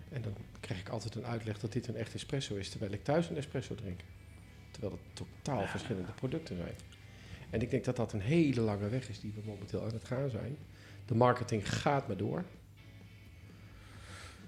En 0.10 0.22
dan 0.22 0.34
krijg 0.60 0.80
ik 0.80 0.90
altijd 0.90 1.16
een 1.16 1.26
uitleg 1.26 1.60
dat 1.60 1.72
dit 1.74 1.88
een 1.88 1.96
echt 1.96 2.14
espresso 2.14 2.56
is. 2.56 2.70
Terwijl 2.70 2.92
ik 2.92 3.04
thuis 3.04 3.30
een 3.30 3.38
espresso 3.38 3.76
drink. 3.76 4.00
Terwijl 4.80 5.00
het 5.04 5.16
totaal 5.16 5.68
verschillende 5.68 6.12
producten 6.12 6.58
zijn. 6.58 6.76
En 7.50 7.62
ik 7.62 7.70
denk 7.70 7.86
dat 7.86 7.96
dat 7.96 8.14
een 8.14 8.22
hele 8.22 8.62
lange 8.62 8.90
weg 8.90 9.10
is 9.10 9.20
die 9.20 9.34
we 9.36 9.42
momenteel 9.46 9.82
aan 9.82 9.94
het 9.94 10.04
gaan 10.04 10.30
zijn. 10.30 10.58
De 11.06 11.16
marketing 11.16 11.74
gaat 11.74 12.08
maar 12.08 12.18
door. 12.18 12.44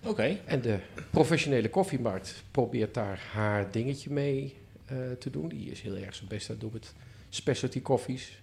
Oké. 0.04 0.38
En 0.46 0.62
de 0.62 0.80
professionele 1.10 1.70
koffiemarkt 1.70 2.44
probeert 2.52 2.94
daar 2.94 3.30
haar 3.32 3.72
dingetje 3.72 4.12
mee 4.12 4.56
eh, 4.86 5.12
te 5.12 5.30
doen. 5.30 5.48
Die 5.48 5.72
is 5.72 5.82
heel 5.82 5.96
erg 5.96 6.16
zijn 6.16 6.30
best 6.30 6.50
aan 6.50 6.52
het 6.52 6.62
doen 6.62 6.74
met 6.74 6.94
specialty 7.30 7.82
koffies. 7.82 8.42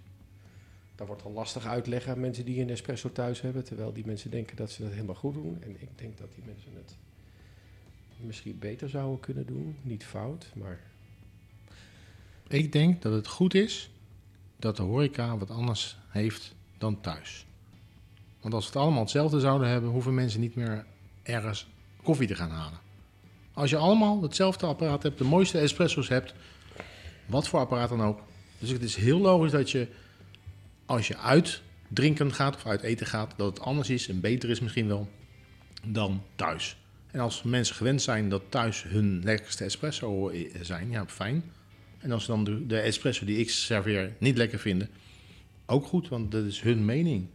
Dat 0.94 1.06
wordt 1.06 1.22
al 1.22 1.32
lastig 1.32 1.66
uitleggen 1.66 2.12
aan 2.12 2.20
mensen 2.20 2.44
die 2.44 2.60
een 2.60 2.70
espresso 2.70 3.12
thuis 3.12 3.40
hebben. 3.40 3.64
Terwijl 3.64 3.92
die 3.92 4.06
mensen 4.06 4.30
denken 4.30 4.56
dat 4.56 4.70
ze 4.70 4.82
dat 4.82 4.92
helemaal 4.92 5.14
goed 5.14 5.34
doen. 5.34 5.62
En 5.62 5.76
ik 5.78 5.88
denk 5.94 6.18
dat 6.18 6.28
die 6.34 6.44
mensen 6.46 6.70
het 6.74 6.96
misschien 8.16 8.58
beter 8.58 8.88
zouden 8.88 9.20
kunnen 9.20 9.46
doen. 9.46 9.76
Niet 9.82 10.04
fout, 10.04 10.52
maar 10.54 10.80
Ik 12.48 12.72
denk 12.72 13.02
dat 13.02 13.12
het 13.12 13.26
goed 13.26 13.54
is 13.54 13.90
dat 14.56 14.76
de 14.76 14.82
horeca 14.82 15.38
wat 15.38 15.50
anders 15.50 15.96
heeft 16.08 16.54
dan 16.78 17.00
thuis. 17.00 17.46
Want 18.40 18.54
als 18.54 18.64
we 18.64 18.72
het 18.72 18.82
allemaal 18.82 19.02
hetzelfde 19.02 19.40
zouden 19.40 19.68
hebben, 19.68 19.90
hoeven 19.90 20.14
mensen 20.14 20.40
niet 20.40 20.54
meer 20.54 20.84
ergens 21.22 21.66
koffie 22.02 22.26
te 22.26 22.34
gaan 22.34 22.50
halen. 22.50 22.78
Als 23.52 23.70
je 23.70 23.76
allemaal 23.76 24.22
hetzelfde 24.22 24.66
apparaat 24.66 25.02
hebt, 25.02 25.18
de 25.18 25.24
mooiste 25.24 25.58
espresso's 25.58 26.08
hebt, 26.08 26.34
wat 27.26 27.48
voor 27.48 27.60
apparaat 27.60 27.88
dan 27.88 28.02
ook. 28.02 28.20
Dus 28.58 28.70
het 28.70 28.82
is 28.82 28.96
heel 28.96 29.18
logisch 29.18 29.50
dat 29.50 29.70
je, 29.70 29.88
als 30.86 31.08
je 31.08 31.16
uit 31.16 31.62
drinken 31.88 32.32
gaat 32.32 32.54
of 32.54 32.66
uit 32.66 32.82
eten 32.82 33.06
gaat, 33.06 33.34
dat 33.36 33.46
het 33.46 33.60
anders 33.60 33.90
is 33.90 34.08
en 34.08 34.20
beter 34.20 34.50
is 34.50 34.60
misschien 34.60 34.88
wel 34.88 35.08
dan 35.84 36.22
thuis. 36.34 36.76
En 37.10 37.20
als 37.20 37.42
mensen 37.42 37.74
gewend 37.74 38.02
zijn 38.02 38.28
dat 38.28 38.42
thuis 38.48 38.82
hun 38.82 39.20
lekkerste 39.24 39.64
espresso 39.64 40.32
zijn, 40.60 40.90
ja, 40.90 41.06
fijn. 41.06 41.52
En 42.06 42.12
als 42.12 42.25
ze 42.25 42.30
dan 42.30 42.66
de, 42.66 42.78
espresso 42.78 43.25
die 43.25 43.38
ik 43.38 43.50
serveer 43.50 44.12
niet 44.18 44.36
lekker 44.36 44.58
vinden, 44.58 44.88
ook 45.66 45.86
goed, 45.86 46.08
want 46.08 46.32
dat 46.32 46.44
is 46.44 46.60
hun 46.60 46.84
mening. 46.84 47.26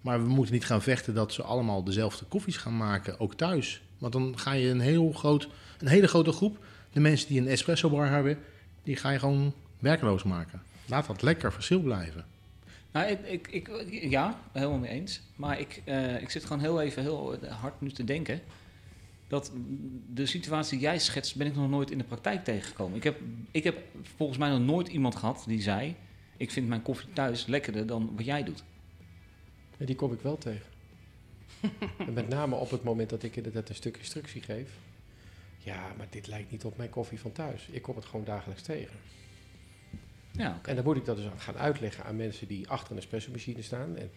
Maar 0.00 0.22
we 0.22 0.28
moeten 0.28 0.54
niet 0.54 0.64
gaan 0.64 0.82
vechten 0.82 1.14
dat 1.14 1.32
ze 1.32 1.42
allemaal 1.42 1.84
dezelfde 1.84 2.24
koffies 2.24 2.56
gaan 2.56 2.76
maken, 2.76 3.20
ook 3.20 3.34
thuis. 3.34 3.82
Want 3.98 4.12
dan 4.12 4.38
ga 4.38 4.52
je 4.52 4.68
een, 4.68 4.80
heel 4.80 5.12
groot, 5.12 5.48
een 5.78 5.88
hele 5.88 6.08
grote 6.08 6.32
groep, 6.32 6.64
de 6.92 7.00
mensen 7.00 7.28
die 7.28 7.40
een 7.40 7.48
espresso 7.48 7.90
bar 7.90 8.08
hebben, 8.08 8.38
die 8.82 8.96
ga 8.96 9.10
je 9.10 9.18
gewoon 9.18 9.54
werkloos 9.78 10.22
maken. 10.22 10.62
Laat 10.86 11.06
dat 11.06 11.22
lekker 11.22 11.52
verschil 11.52 11.80
blijven. 11.80 12.24
Nou, 12.92 13.06
ik, 13.06 13.48
ik, 13.48 13.68
ik, 13.68 14.10
ja, 14.10 14.38
helemaal 14.52 14.78
mee 14.78 14.90
eens. 14.90 15.20
Maar 15.36 15.60
ik, 15.60 15.82
eh, 15.84 16.22
ik 16.22 16.30
zit 16.30 16.44
gewoon 16.44 16.62
heel 16.62 16.80
even 16.80 17.02
heel 17.02 17.38
hard 17.48 17.80
nu 17.80 17.90
te 17.90 18.04
denken. 18.04 18.40
Dat 19.28 19.52
de 20.12 20.26
situatie 20.26 20.78
die 20.78 20.86
jij 20.86 20.98
schetst, 20.98 21.36
ben 21.36 21.46
ik 21.46 21.54
nog 21.54 21.68
nooit 21.68 21.90
in 21.90 21.98
de 21.98 22.04
praktijk 22.04 22.44
tegengekomen. 22.44 22.96
Ik 22.96 23.04
heb, 23.04 23.20
ik 23.50 23.64
heb 23.64 23.78
volgens 24.16 24.38
mij 24.38 24.50
nog 24.50 24.60
nooit 24.60 24.88
iemand 24.88 25.16
gehad 25.16 25.44
die 25.46 25.62
zei... 25.62 25.96
ik 26.36 26.50
vind 26.50 26.68
mijn 26.68 26.82
koffie 26.82 27.12
thuis 27.12 27.46
lekkerder 27.46 27.86
dan 27.86 28.12
wat 28.16 28.24
jij 28.24 28.44
doet. 28.44 28.64
ja, 29.76 29.86
die 29.86 29.94
kom 29.94 30.12
ik 30.12 30.20
wel 30.20 30.38
tegen. 30.38 30.66
en 31.98 32.12
met 32.12 32.28
name 32.28 32.54
op 32.54 32.70
het 32.70 32.82
moment 32.82 33.10
dat 33.10 33.22
ik 33.22 33.36
inderdaad 33.36 33.68
een 33.68 33.74
stuk 33.74 33.96
instructie 33.96 34.42
geef. 34.42 34.70
Ja, 35.58 35.92
maar 35.96 36.06
dit 36.10 36.26
lijkt 36.26 36.50
niet 36.50 36.64
op 36.64 36.76
mijn 36.76 36.90
koffie 36.90 37.20
van 37.20 37.32
thuis. 37.32 37.68
Ik 37.70 37.82
kom 37.82 37.96
het 37.96 38.04
gewoon 38.04 38.24
dagelijks 38.24 38.62
tegen. 38.62 38.96
Ja. 40.30 40.60
En 40.62 40.74
dan 40.74 40.84
moet 40.84 40.96
ik 40.96 41.04
dat 41.04 41.16
dus 41.16 41.26
gaan 41.36 41.56
uitleggen 41.56 42.04
aan 42.04 42.16
mensen 42.16 42.48
die 42.48 42.68
achter 42.68 42.90
een 42.90 42.98
espresso-machine 42.98 43.62
staan. 43.62 43.96
En 43.96 44.10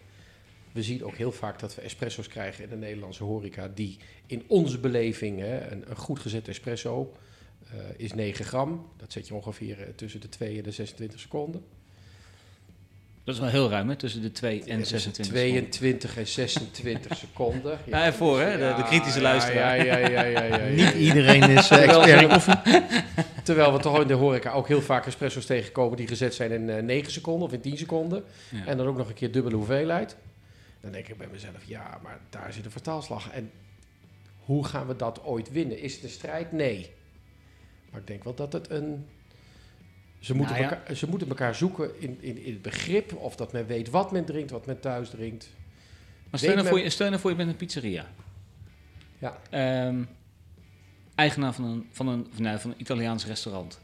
we 0.72 0.82
zien 0.82 1.04
ook 1.04 1.14
heel 1.16 1.32
vaak 1.32 1.58
dat 1.60 1.74
we 1.74 1.80
espresso's 1.82 2.28
krijgen 2.28 2.64
in 2.64 2.70
de 2.70 2.76
Nederlandse 2.76 3.24
horeca... 3.24 3.70
die 3.74 3.96
in 4.26 4.42
onze 4.46 4.78
beleving, 4.78 5.38
hè, 5.40 5.70
een, 5.70 5.84
een 5.88 5.96
goed 5.96 6.18
gezet 6.18 6.48
espresso 6.48 7.14
eh, 7.70 7.76
is 7.96 8.12
9 8.14 8.44
gram. 8.44 8.86
Dat 8.96 9.12
zet 9.12 9.28
je 9.28 9.34
ongeveer 9.34 9.80
eh, 9.80 9.86
tussen 9.96 10.20
de 10.20 10.28
2 10.28 10.56
en 10.56 10.62
de 10.62 10.70
26 10.70 11.20
seconden. 11.20 11.62
Dat 13.24 13.34
is 13.34 13.40
wel 13.40 13.50
heel 13.50 13.70
ruim, 13.70 13.88
hè? 13.88 13.96
Tussen 13.96 14.22
de 14.22 14.32
2 14.32 14.58
en 14.64 14.78
Tussen 14.78 15.00
26 15.00 15.26
22 15.26 16.16
en 16.16 16.26
26 16.26 17.16
seconden. 17.26 17.78
Ja, 17.86 18.04
ervoor, 18.04 18.40
hè, 18.40 18.58
de- 18.58 18.74
de 18.82 18.88
kritische 18.88 19.20
luisteraar. 19.20 19.84
Ja, 19.84 19.96
ja, 19.96 20.08
ja, 20.08 20.08
ja, 20.08 20.22
ja, 20.24 20.42
ja, 20.42 20.56
ja, 20.56 20.68
Niet 20.68 20.78
ja. 20.80 20.92
iedereen 20.94 21.42
is 21.50 21.70
eh, 21.70 21.82
expert 21.82 22.20
in 22.22 22.28
koffie. 22.28 22.54
Terwijl 23.44 23.72
we 23.72 23.78
toch 23.78 24.00
in 24.00 24.06
de 24.06 24.14
horeca 24.14 24.52
ook 24.52 24.68
heel 24.68 24.82
vaak 24.82 25.06
espresso's 25.06 25.46
tegenkomen 25.46 25.96
die 25.96 26.06
gezet 26.08 26.34
zijn 26.34 26.50
in 26.52 26.70
eh 26.70 26.82
9 26.82 27.12
seconden 27.12 27.46
of 27.48 27.52
in 27.54 27.60
10 27.60 27.76
seconden. 27.78 28.24
Ja. 28.50 28.66
En 28.66 28.76
dan 28.76 28.86
ook 28.86 28.96
nog 28.96 29.08
een 29.08 29.14
keer 29.14 29.32
dubbele 29.32 29.56
hoeveelheid. 29.56 30.16
Dan 30.80 30.92
denk 30.92 31.08
ik 31.08 31.16
bij 31.16 31.28
mezelf, 31.32 31.64
ja, 31.64 31.98
maar 32.02 32.20
daar 32.30 32.52
zit 32.52 32.64
een 32.64 32.70
vertaalslag. 32.70 33.30
En 33.30 33.50
hoe 34.38 34.64
gaan 34.64 34.86
we 34.86 34.96
dat 34.96 35.24
ooit 35.24 35.50
winnen? 35.50 35.78
Is 35.78 35.94
het 35.94 36.02
een 36.02 36.10
strijd? 36.10 36.52
Nee. 36.52 36.90
Maar 37.90 38.00
ik 38.00 38.06
denk 38.06 38.24
wel 38.24 38.34
dat 38.34 38.52
het 38.52 38.70
een... 38.70 39.06
Ze 40.18 40.34
moeten, 40.34 40.56
Nou 40.56 40.68
ja. 40.68 40.76
elkaar, 40.76 40.96
ze 40.96 41.08
moeten 41.08 41.28
elkaar 41.28 41.54
zoeken 41.54 42.00
in, 42.00 42.18
in, 42.20 42.38
in 42.44 42.52
het 42.52 42.62
begrip 42.62 43.14
of 43.14 43.36
dat 43.36 43.52
men 43.52 43.66
weet 43.66 43.90
wat 43.90 44.12
men 44.12 44.24
drinkt, 44.24 44.50
wat 44.50 44.66
men 44.66 44.80
thuis 44.80 45.10
drinkt. 45.10 45.50
Maar 46.30 46.40
stel 46.40 46.54
nou 46.54 46.62
Weet 46.62 46.72
voor, 46.72 46.80
je, 46.82 46.90
stel 46.90 47.08
nou 47.08 47.20
voor 47.20 47.30
je 47.30 47.36
bent 47.36 47.50
een 47.50 47.56
pizzeria. 47.56 48.06
Ja. 49.18 49.38
Ehm, 49.50 50.02
eigenaar 51.14 51.54
van 51.54 51.64
een, 51.64 51.88
van, 51.90 52.08
een, 52.08 52.26
van, 52.32 52.42
nou, 52.42 52.60
van 52.60 52.70
een 52.70 52.80
Italiaans 52.80 53.26
restaurant. 53.26 53.80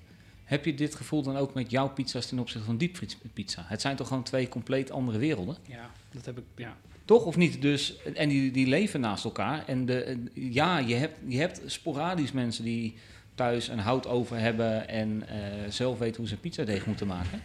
Heb 0.47 0.65
je 0.65 0.75
dit 0.75 0.95
gevoel 0.95 1.23
dan 1.23 1.37
ook 1.37 1.55
met 1.55 1.71
jouw 1.71 1.89
pizza's 1.89 2.27
ten 2.27 2.39
opzichte 2.39 2.67
van 2.67 2.77
diepvriespizza? 2.77 3.65
Het 3.67 3.81
zijn 3.81 3.97
toch 3.97 4.09
gewoon 4.09 4.23
twee 4.23 4.49
compleet 4.49 4.91
andere 4.91 5.19
werelden? 5.19 5.57
Ja, 5.67 5.91
dat 6.11 6.25
heb 6.25 6.39
ik, 6.39 6.45
ja. 6.57 6.77
Toch 7.05 7.25
of 7.25 7.37
niet? 7.37 7.63
Dus, 7.63 8.03
en 8.15 8.29
die, 8.29 8.51
die 8.51 8.67
leven 8.67 9.01
naast 9.01 9.25
elkaar. 9.25 9.65
En 9.67 9.87
de, 9.87 10.23
ja, 10.33 10.79
je 10.79 10.95
hebt, 10.95 11.15
je 11.27 11.39
hebt 11.39 11.61
sporadisch 11.67 12.33
mensen 12.33 12.65
die 12.65 12.95
thuis 13.35 13.69
een 13.69 13.79
hout 13.79 14.07
over 14.07 14.39
hebben 14.39 14.89
en 14.89 15.29
eh, 15.29 15.71
zelf 15.71 15.99
weten 15.99 16.17
hoe 16.17 16.29
ze 16.29 16.37
pizzadeeg 16.37 16.87
moeten 16.87 17.07
maken. 17.07 17.43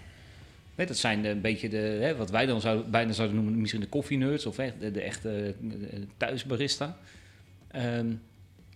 Weet, 0.76 0.88
dat 0.88 0.98
zijn 0.98 1.26
een 1.26 1.42
beetje 1.42 1.70
de, 1.70 1.78
hè, 1.78 2.16
wat 2.16 2.30
wij 2.30 2.46
dan 2.46 2.62
zouden, 2.62 2.92
bijna 2.92 3.12
zouden 3.12 3.36
noemen, 3.36 3.60
misschien 3.60 3.82
de 3.82 3.88
koffienerds 3.88 4.46
of 4.46 4.58
echt 4.58 4.80
de, 4.80 4.92
de 4.92 5.02
echte 5.02 5.56
eh, 5.92 6.00
thuisbarista. 6.18 6.98
Ehm, 7.68 8.14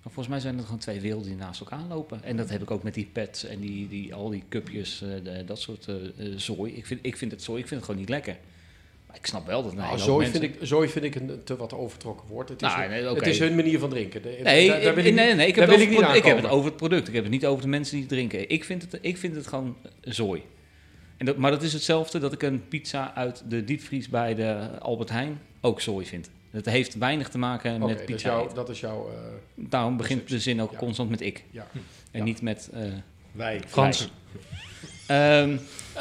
maar 0.06 0.14
volgens 0.14 0.28
mij 0.28 0.40
zijn 0.40 0.56
het 0.56 0.66
gewoon 0.66 0.80
twee 0.80 1.00
werelden 1.00 1.28
die 1.28 1.38
naast 1.38 1.60
elkaar 1.60 1.84
lopen. 1.90 2.24
En 2.24 2.38
dat 2.38 2.50
heb 2.50 2.62
ik 2.62 2.72
ook 2.72 2.84
met 2.84 2.94
die 2.94 3.10
pads 3.14 3.46
en 3.46 3.60
die, 3.60 3.88
die, 3.88 4.14
al 4.14 4.30
die 4.30 4.44
cupjes, 4.50 5.02
eh, 5.02 5.34
dat 5.46 5.60
soort 5.60 5.88
eh, 5.88 5.96
zooi. 6.36 6.74
Ik 6.76 6.86
vind, 6.86 7.00
ik 7.04 7.18
vind 7.18 7.32
het 7.32 7.44
zooi, 7.44 7.62
ik 7.62 7.68
vind 7.68 7.80
het 7.80 7.90
gewoon 7.90 8.00
niet 8.06 8.10
lekker. 8.10 8.38
Maar 9.08 9.16
ik 9.18 9.26
snap 9.26 9.48
wel 9.48 9.64
dat 9.64 9.74
Nou, 9.74 10.00
zooi, 10.00 10.24
mensen- 10.26 10.42
vind 10.42 10.56
ik, 10.62 10.68
zooi 10.68 10.90
vind 10.90 11.06
ik 11.06 11.16
een 11.16 11.42
te 11.44 11.56
wat 11.56 11.74
overtrokken 11.74 12.28
woord. 12.28 12.50
Het 12.50 12.62
is, 12.62 12.68
Nou, 12.68 12.82
hun, 12.82 12.90
nee, 12.90 13.16
het 13.16 13.28
is 13.28 13.40
hun 13.40 13.56
manier 13.56 13.80
van 13.80 13.90
drinken. 13.90 14.22
Nee, 14.24 14.68
daar- 14.68 14.82
daar 14.82 14.94
wil 14.94 15.04
nee, 15.04 15.12
ik 15.12 15.18
nee, 15.18 15.28
niet- 15.28 15.36
nee, 15.36 15.48
ik, 15.48 15.56
heb 15.56 15.70
het 15.70 15.80
ik 15.80 15.90
ik 16.16 16.24
heb 16.24 16.38
het 16.38 16.48
over 16.48 16.66
het 16.66 16.78
product. 16.78 17.08
Ik 17.08 17.14
heb 17.14 17.24
het 17.24 17.32
niet 17.32 17.46
over 17.46 17.62
de 17.62 17.68
mensen 17.70 17.94
die 17.94 18.02
het 18.04 18.12
drinken. 18.14 18.50
Ik 18.50 18.64
vind 18.64 18.82
het, 18.82 18.98
ik 19.02 19.18
vind 19.18 19.36
het 19.36 19.48
gewoon 19.48 19.76
zooi. 20.02 20.42
En 21.18 21.26
dat, 21.26 21.38
maar 21.38 21.52
dat 21.52 21.64
is 21.64 21.74
hetzelfde 21.74 22.20
dat 22.20 22.34
ik 22.34 22.42
een 22.44 22.68
pizza 22.68 23.14
uit 23.16 23.44
de 23.48 23.64
diepvries 23.64 24.10
bij 24.10 24.36
de 24.36 24.80
Albert 24.80 25.10
Heijn 25.10 25.40
ook 25.62 25.82
zooi 25.82 26.06
vind. 26.06 26.30
Dat 26.64 26.66
heeft 26.74 26.98
weinig 26.98 27.30
te 27.30 27.38
maken 27.38 27.76
Oké, 27.76 27.86
met 27.86 27.98
dat 27.98 28.00
is 28.10 28.14
pizza. 28.16 28.30
jouw, 28.30 28.44
eten. 28.44 28.56
dat 28.56 28.70
is 28.70 28.80
jouw 28.80 29.10
eh, 29.10 29.18
Daarom 29.56 29.98
begint 29.98 30.30
de 30.30 30.40
zin 30.40 30.62
ook 30.62 30.72
Ja. 30.72 30.78
constant 30.78 31.10
met 31.10 31.22
ik. 31.22 31.44
ja. 31.52 31.68
En 32.12 32.20
Ja. 32.20 32.24
niet 32.24 32.42
met 32.42 32.70
eh 32.74 32.82
Wij. 33.32 33.62
Frans. 33.68 34.10
Ehm, 35.08 35.58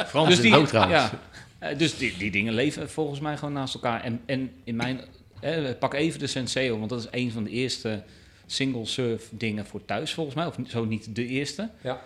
Frans 0.07 0.29
dus 0.29 0.37
is 0.37 0.43
die, 0.53 0.63
trouwens. 0.67 1.11
ja, 1.11 1.11
Eh, 1.59 1.79
dus 1.79 1.97
die, 1.97 2.17
die 2.19 2.31
dingen 2.31 2.55
leven 2.55 2.91
volgens 2.91 3.21
mij 3.21 3.37
gewoon 3.37 3.55
naast 3.55 3.75
elkaar. 3.75 4.03
En, 4.03 4.21
en 4.27 4.53
in 4.65 4.77
mijn, 4.77 5.01
eh, 5.41 5.65
pak 5.79 5.95
even 5.95 6.19
de 6.19 6.27
Senseo, 6.27 6.79
want 6.79 6.91
dat 6.91 6.99
is 7.01 7.07
een 7.11 7.31
van 7.33 7.45
de 7.45 7.51
eerste 7.51 8.03
single-serve 8.47 9.37
dingen 9.37 9.67
voor 9.67 9.85
thuis 9.85 10.15
volgens 10.15 10.37
mij. 10.37 10.47
Of 10.47 10.57
zo 10.67 10.85
niet 10.85 11.15
de 11.17 11.27
eerste. 11.27 11.71
Ja. 11.81 12.01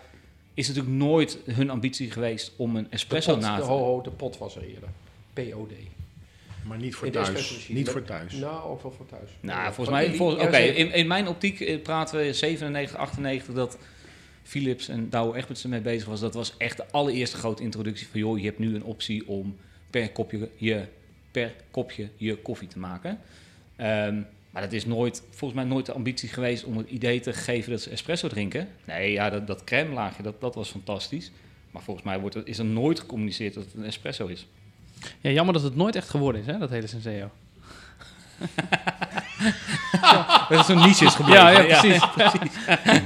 Is 0.54 0.68
natuurlijk 0.68 0.94
nooit 0.96 1.38
hun 1.44 1.70
ambitie 1.70 2.10
geweest 2.10 2.52
om 2.56 2.76
een 2.76 2.82
De 2.82 2.88
espresso 2.90 3.32
pot, 3.32 3.42
na 3.42 3.56
de, 3.56 3.62
te... 3.62 3.68
ho, 3.68 3.78
ho, 3.78 4.00
de 4.02 4.10
pot 4.10 4.38
was 4.38 4.56
er 4.56 4.62
eerder. 4.62 4.88
POD. 5.32 5.72
Maar 6.68 6.78
niet 6.78 6.94
voor 6.94 7.06
In 7.06 7.12
thuis. 7.12 7.68
Niet 7.68 7.88
voor 7.88 8.02
thuis. 8.02 8.32
Nou, 8.32 8.70
ook 8.70 8.82
wel 8.82 8.92
voor 8.92 9.06
thuis. 9.06 9.30
Nou, 9.40 9.58
Ja, 9.60 9.72
volgens 9.72 9.96
mij, 9.96 10.14
volgens- 10.14 10.42
oké, 10.42 10.56
in, 10.56 10.92
in 10.92 11.06
mijn 11.06 11.28
optiek 11.28 11.60
eh, 11.60 11.82
praten 11.82 12.18
we 12.18 12.32
97, 12.32 12.96
98 12.98 13.54
dat 13.54 13.78
Philips 14.42 14.88
en 14.88 15.10
Douwe 15.10 15.36
Egberts 15.36 15.62
ermee 15.62 15.80
bezig 15.80 16.08
was. 16.08 16.20
Dat 16.20 16.34
was 16.34 16.54
echt 16.56 16.76
de 16.76 16.84
allereerste 16.90 17.36
grote 17.36 17.62
introductie 17.62 18.06
van, 18.06 18.20
joh, 18.20 18.38
je 18.38 18.44
hebt 18.44 18.58
nu 18.58 18.74
een 18.74 18.84
optie 18.84 19.28
om 19.28 19.56
per 19.90 20.10
kopje 20.10 20.48
je, 20.56 20.84
per 21.30 21.54
kopje 21.70 22.08
je 22.16 22.36
koffie 22.36 22.68
te 22.68 22.78
maken. 22.78 23.18
Ehm, 23.76 24.20
maar 24.50 24.62
dat 24.62 24.72
is 24.72 24.86
nooit, 24.86 25.22
volgens 25.30 25.60
mij 25.60 25.68
nooit 25.68 25.86
de 25.86 25.92
ambitie 25.92 26.28
geweest 26.28 26.64
om 26.64 26.76
het 26.76 26.88
idee 26.90 27.20
te 27.20 27.32
geven 27.32 27.70
dat 27.70 27.80
ze 27.80 27.90
espresso 27.90 28.28
drinken. 28.28 28.68
Nee, 28.84 29.12
ja, 29.12 29.30
dat, 29.30 29.46
dat 29.46 29.64
crème 29.64 29.94
laagje, 29.94 30.22
dat, 30.22 30.40
dat 30.40 30.54
was 30.54 30.70
fantastisch. 30.70 31.30
Maar 31.70 31.82
volgens 31.82 32.06
mij 32.06 32.20
wordt 32.20 32.46
is 32.46 32.58
er 32.58 32.64
nooit 32.64 33.00
gecommuniceerd 33.00 33.54
dat 33.54 33.64
het 33.64 33.74
een 33.74 33.84
espresso 33.84 34.26
is. 34.26 34.46
Ja, 35.20 35.30
jammer 35.30 35.54
dat 35.54 35.62
het 35.62 35.76
nooit 35.76 35.96
echt 35.96 36.08
geworden 36.08 36.40
is, 36.40 36.46
hè, 36.46 36.58
dat 36.58 36.70
hele 36.70 36.86
Senseo. 36.86 37.30
Dat 40.48 40.60
is 40.60 40.66
zo'n 40.66 40.82
niche 40.86 41.04
is 41.04 41.14
gebleven. 41.14 41.42
Ja, 41.42 41.60
ja, 41.60 41.80
precies. 41.80 42.02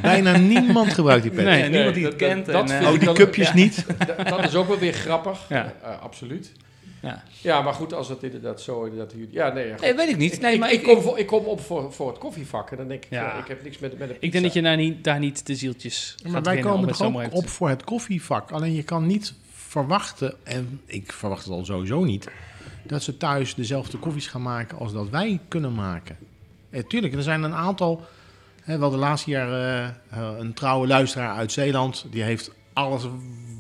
Bijna 0.03 0.37
niemand 0.37 0.93
gebruikt 0.93 1.23
die 1.23 1.33
pet. 1.33 1.45
Nee. 1.45 1.63
Ja, 1.63 1.69
niemand 1.69 1.95
die 1.95 2.05
het 2.05 2.19
dat- 2.19 2.29
kent. 2.29 2.47
dat 2.47 2.71
en, 2.71 2.81
eh, 2.83 2.93
Oh, 2.93 3.01
die 3.01 3.13
cupjes 3.13 3.47
ja. 3.49 3.55
niet. 3.55 3.87
Da- 4.17 4.23
dat 4.25 4.45
is 4.45 4.55
ook 4.55 4.69
wel 4.69 4.79
weer 4.79 4.93
grappig. 4.93 5.39
Ja. 5.49 5.73
Eh, 5.83 6.03
absoluut. 6.03 6.53
Ja. 7.01 7.23
Ja, 7.41 7.63
maar 7.63 7.75
goed, 7.75 7.93
als 7.95 8.09
het 8.09 8.23
inderdaad 8.23 8.61
zo 8.61 8.83
inderdaad 8.85 9.13
hier. 9.13 9.27
Ja, 9.31 9.53
nee, 9.53 9.67
ja. 9.67 9.75
Nee, 9.81 9.95
weet 9.95 10.09
ik 10.09 10.17
niet. 10.17 10.41
Nee, 10.41 10.53
ik, 10.55 10.61
maar 10.61 10.73
ik, 10.73 10.81
ik, 10.81 10.87
kom, 10.95 11.03
voor, 11.03 11.19
ik 11.19 11.27
kom 11.27 11.45
op 11.45 11.61
voor, 11.61 11.93
voor 11.93 12.09
het 12.09 12.19
koffievak 12.19 12.71
en 12.71 12.77
dan 12.77 12.89
denk 12.89 13.05
ik, 13.05 13.11
Ja. 13.11 13.23
ja. 13.23 13.33
ik 13.39 13.49
heb 13.49 13.63
niks 13.63 13.79
met, 13.79 13.99
met 13.99 14.11
een 14.11 14.17
Ik 14.21 14.33
denk 14.33 14.45
dat 14.45 14.53
je 14.53 14.63
daar 14.63 14.77
niet, 14.77 15.05
daar 15.05 15.19
niet 15.19 15.47
de 15.47 15.55
zieltjes 15.55 16.15
Maar 16.23 16.33
gaat 16.33 16.47
wij 16.47 16.59
komen 16.59 16.89
toch 16.89 17.03
ook 17.03 17.21
even 17.21 17.33
op 17.33 17.49
voor 17.49 17.69
het 17.69 17.85
koffievak. 17.85 18.51
Alleen 18.51 18.75
je 18.75 18.83
kan 18.83 19.07
niet 19.07 19.35
verwachten, 19.73 20.35
en 20.43 20.81
ik 20.85 21.13
verwacht 21.13 21.45
het 21.45 21.53
al 21.53 21.65
sowieso 21.65 22.05
niet, 22.05 22.31
dat 22.85 23.03
ze 23.03 23.17
thuis 23.17 23.55
dezelfde 23.55 23.99
koffies 23.99 24.27
gaan 24.27 24.43
maken 24.43 24.79
als 24.79 24.93
dat 24.93 25.09
wij 25.09 25.41
kunnen 25.49 25.75
maken. 25.75 26.17
Eh, 26.71 26.83
tuurlijk, 26.85 27.15
er 27.15 27.23
zijn 27.23 27.43
een 27.43 27.55
aantal, 27.55 28.05
hè, 28.63 28.79
wel 28.79 28.91
de 28.91 28.97
laatste 28.97 29.31
jaar 29.31 29.49
eh, 29.53 29.85
eh, 29.85 30.39
een 30.39 30.55
trouwe 30.55 30.87
luisteraar 30.87 31.37
uit 31.37 31.53
Zeeland, 31.53 32.07
die 32.11 32.23
heeft 32.23 32.51
alles 32.73 33.03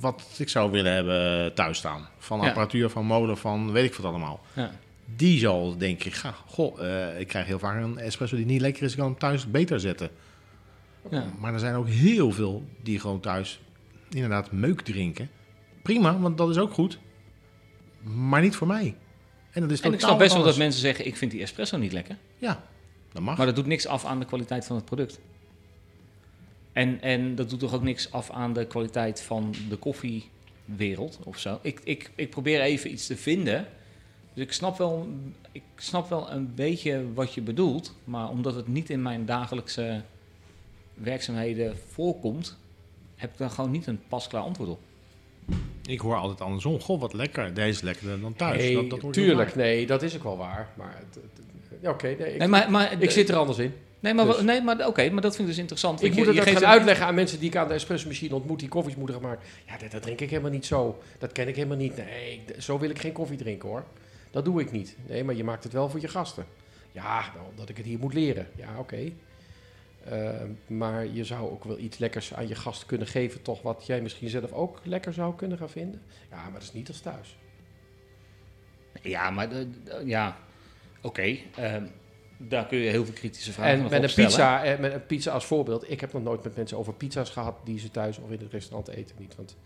wat 0.01 0.23
ik 0.37 0.49
zou 0.49 0.71
willen 0.71 0.93
hebben 0.93 1.55
thuis 1.55 1.79
staan. 1.79 2.09
Van 2.19 2.41
Ja. 2.41 2.47
apparatuur, 2.47 2.91
van 2.91 3.05
molen, 3.05 3.39
van 3.39 3.73
weet 3.73 3.85
ik 3.85 3.95
wat 3.95 4.07
allemaal. 4.07 4.41
Ja. 4.53 4.71
Die 5.17 5.39
zal 5.39 5.77
denk 5.79 6.05
ik, 6.05 6.15
ga, 6.15 6.35
goh, 6.47 6.81
eh, 6.85 7.21
ik 7.21 7.29
krijg 7.29 7.47
heel 7.47 7.59
vaak 7.59 7.83
een 7.83 7.99
espresso 7.99 8.37
die 8.37 8.47
niet 8.47 8.61
lekker 8.61 8.83
is, 8.83 8.93
ik 8.93 8.99
kan 8.99 9.07
hem 9.07 9.19
thuis 9.19 9.51
beter 9.51 9.81
zetten. 9.81 10.11
Ja. 11.11 11.25
Maar 11.39 11.53
er 11.53 11.59
zijn 11.59 11.75
ook 11.75 11.89
heel 11.89 12.33
veel 12.33 12.65
die 12.83 13.01
gewoon 13.01 13.21
thuis 13.21 13.61
inderdaad 14.11 14.53
meuk 14.53 14.81
drinken. 14.81 15.29
Prima, 15.83 16.19
want 16.19 16.39
dat 16.39 16.51
is 16.51 16.59
ook 16.59 16.73
goed. 16.73 16.99
Maar 18.03 18.41
niet 18.41 18.57
voor 18.57 18.67
mij. 18.67 18.97
En 19.51 19.61
dat 19.61 19.71
is 19.71 19.81
En 19.81 19.93
ik 19.93 20.01
snap 20.01 20.19
best 20.19 20.35
wel 20.35 20.43
dat 20.43 20.57
mensen 20.57 20.81
zeggen, 20.81 21.07
ik 21.07 21.17
vind 21.17 21.31
die 21.31 21.43
espresso 21.43 21.77
niet 21.77 21.93
lekker. 21.93 22.17
Ja, 22.39 22.65
dat 23.13 23.23
mag. 23.23 23.37
Maar 23.37 23.47
dat 23.47 23.57
doet 23.57 23.67
niks 23.67 23.87
af 23.87 24.05
aan 24.05 24.19
de 24.19 24.25
kwaliteit 24.25 24.65
van 24.65 24.77
het 24.77 24.85
product. 24.85 25.21
En, 26.73 27.01
en 27.01 27.35
dat 27.35 27.51
doet 27.51 27.59
toch 27.59 27.75
ook 27.75 27.83
niks 27.83 28.13
af 28.13 28.31
aan 28.31 28.53
de 28.53 28.67
kwaliteit 28.67 29.23
van 29.23 29.55
de 29.69 29.77
koffiewereld 29.77 31.19
of 31.25 31.39
zo. 31.39 31.59
Ik, 31.63 31.81
ik, 31.85 32.11
ik 32.15 32.31
probeer 32.31 32.61
even 32.61 32.93
iets 32.93 33.07
te 33.07 33.17
vinden. 33.17 33.67
Dus 34.35 34.45
ik 34.45 34.53
snap, 34.53 34.79
wel, 34.79 35.09
ik 35.53 35.63
snap 35.77 36.09
wel 36.09 36.31
een 36.31 36.55
beetje 36.55 37.13
wat 37.15 37.35
je 37.35 37.41
bedoelt. 37.41 37.95
Maar 38.05 38.29
omdat 38.29 38.55
het 38.55 38.69
niet 38.69 38.91
in 38.91 39.03
mijn 39.03 39.27
dagelijkse 39.27 40.03
werkzaamheden 40.95 41.77
voorkomt, 41.89 42.57
heb 43.17 43.33
ik 43.33 43.39
daar 43.39 43.51
gewoon 43.51 43.71
niet 43.71 43.87
een 43.87 44.01
pasklaar 44.09 44.43
antwoord 44.43 44.71
op. 44.71 44.81
Ik 45.87 46.01
hoor 46.01 46.17
altijd 46.17 46.41
andersom. 46.41 46.81
Goh, 46.81 47.01
wat 47.01 47.13
lekker. 47.13 47.55
Deze 47.55 47.69
is 47.69 47.81
lekkerder 47.81 48.21
dan 48.21 48.35
thuis. 48.35 48.57
Nee, 48.63 48.75
dat, 48.75 48.91
dat 48.91 49.01
hoor 49.01 49.15
je 49.15 49.21
tuurlijk, 49.21 49.55
nee, 49.55 49.87
dat 49.87 50.03
is 50.03 50.17
ook 50.17 50.23
wel 50.23 50.37
waar. 50.37 50.69
Maar 50.77 50.95
het, 50.99 51.15
het- 51.15 51.45
ja, 51.81 51.91
oké, 51.91 52.07
nee, 52.07 52.33
ik, 52.33 52.39
Nee, 52.39 52.49
maar, 52.49 52.71
maar, 52.71 53.03
ik 53.03 53.11
zit 53.11 53.29
er 53.29 53.37
anders 53.37 53.59
in. 53.59 53.75
nee, 54.01 54.15
maar, 54.15 54.25
dus- 54.27 54.41
nee, 54.41 54.63
maar 54.63 54.87
oké, 54.87 55.11
maar 55.11 55.23
dat 55.23 55.31
vind 55.37 55.43
ik 55.49 55.55
dus 55.55 55.59
interessant. 55.63 56.03
Ik 56.03 56.15
moet 56.15 56.25
je- 56.27 56.33
het 56.41 56.45
je 56.45 56.53
gaan 56.53 56.63
een- 56.63 56.69
uitleggen 56.69 57.07
aan 57.07 57.15
mensen 57.15 57.39
die 57.39 57.49
ik 57.49 57.57
aan 57.57 57.69
de 57.69 57.75
espresso-machine 57.75 58.35
ontmoet, 58.35 58.59
die 58.59 58.69
koffies 58.69 58.95
moeten 58.97 59.23
maken. 59.23 59.47
Ja, 59.67 59.77
dat, 59.79 59.91
dat 59.91 60.03
drink 60.03 60.21
ik 60.21 60.31
helemaal 60.31 60.51
niet 60.51 60.67
zo. 60.67 60.99
Dat 61.19 61.33
ken 61.33 61.49
ik 61.49 61.55
helemaal 61.57 61.77
niet. 61.77 61.97
Nee, 61.97 62.41
zo 62.59 62.79
wil 62.79 62.91
ik 62.91 62.99
geen 62.99 63.13
koffie 63.13 63.37
drinken 63.37 63.69
hoor. 63.69 63.85
Dat 64.31 64.45
doe 64.45 64.61
ik 64.61 64.73
niet. 64.73 64.97
Nee, 65.09 65.25
maar 65.25 65.35
je 65.35 65.45
maakt 65.45 65.65
het 65.65 65.73
wel 65.73 65.89
voor 65.91 66.01
je 66.01 66.09
gasten. 66.09 66.47
Ja, 66.93 67.21
nou, 67.35 67.47
omdat 67.51 67.69
ik 67.69 67.77
het 67.77 67.87
hier 67.87 67.99
moet 67.99 68.15
leren. 68.15 68.49
Ja, 68.57 68.69
oké. 68.79 69.13
Eh, 70.05 70.31
maar 70.67 71.07
je 71.07 71.25
zou 71.25 71.51
ook 71.51 71.65
wel 71.65 71.79
iets 71.79 71.99
lekkers 71.99 72.35
aan 72.35 72.49
je 72.49 72.55
gast 72.55 72.87
kunnen 72.87 73.07
geven, 73.07 73.43
toch 73.43 73.63
wat 73.63 73.87
jij 73.87 74.01
misschien 74.01 74.29
zelf 74.29 74.53
ook 74.53 74.81
lekker 74.85 75.13
zou 75.13 75.35
kunnen 75.35 75.59
gaan 75.59 75.71
vinden. 75.71 76.03
Ja, 76.31 76.43
maar 76.43 76.53
dat 76.53 76.63
is 76.63 76.73
niet 76.73 76.89
als 76.89 77.01
thuis. 77.01 77.37
Ja, 79.03 79.31
maar 79.31 79.49
de- 79.49 79.71
de- 79.85 80.03
ja, 80.05 80.37
oké. 81.03 81.37
ehm, 81.57 81.85
daar 82.39 82.67
kun 82.67 82.79
je 82.79 82.91
heel 82.91 83.05
veel 83.05 83.15
kritische 83.15 83.53
vragen 83.53 83.73
En 83.73 83.83
met 83.83 83.93
een, 83.93 83.99
pizza, 84.25 84.65
eh, 84.65 84.79
met 84.79 84.93
een 84.93 85.07
pizza 85.07 85.33
als 85.33 85.45
voorbeeld. 85.45 85.91
Ik 85.91 86.01
heb 86.01 86.13
nog 86.13 86.23
nooit 86.23 86.43
met 86.45 86.57
mensen 86.57 86.79
over 86.79 86.95
pizza's 86.95 87.31
gehad 87.31 87.57
die 87.65 87.79
ze 87.79 87.91
thuis 87.91 88.19
of 88.19 88.31
in 88.31 88.39
het 88.41 88.53
restaurant 88.53 88.89
eten. 88.89 89.17
Niet, 89.19 89.37
want 89.37 89.57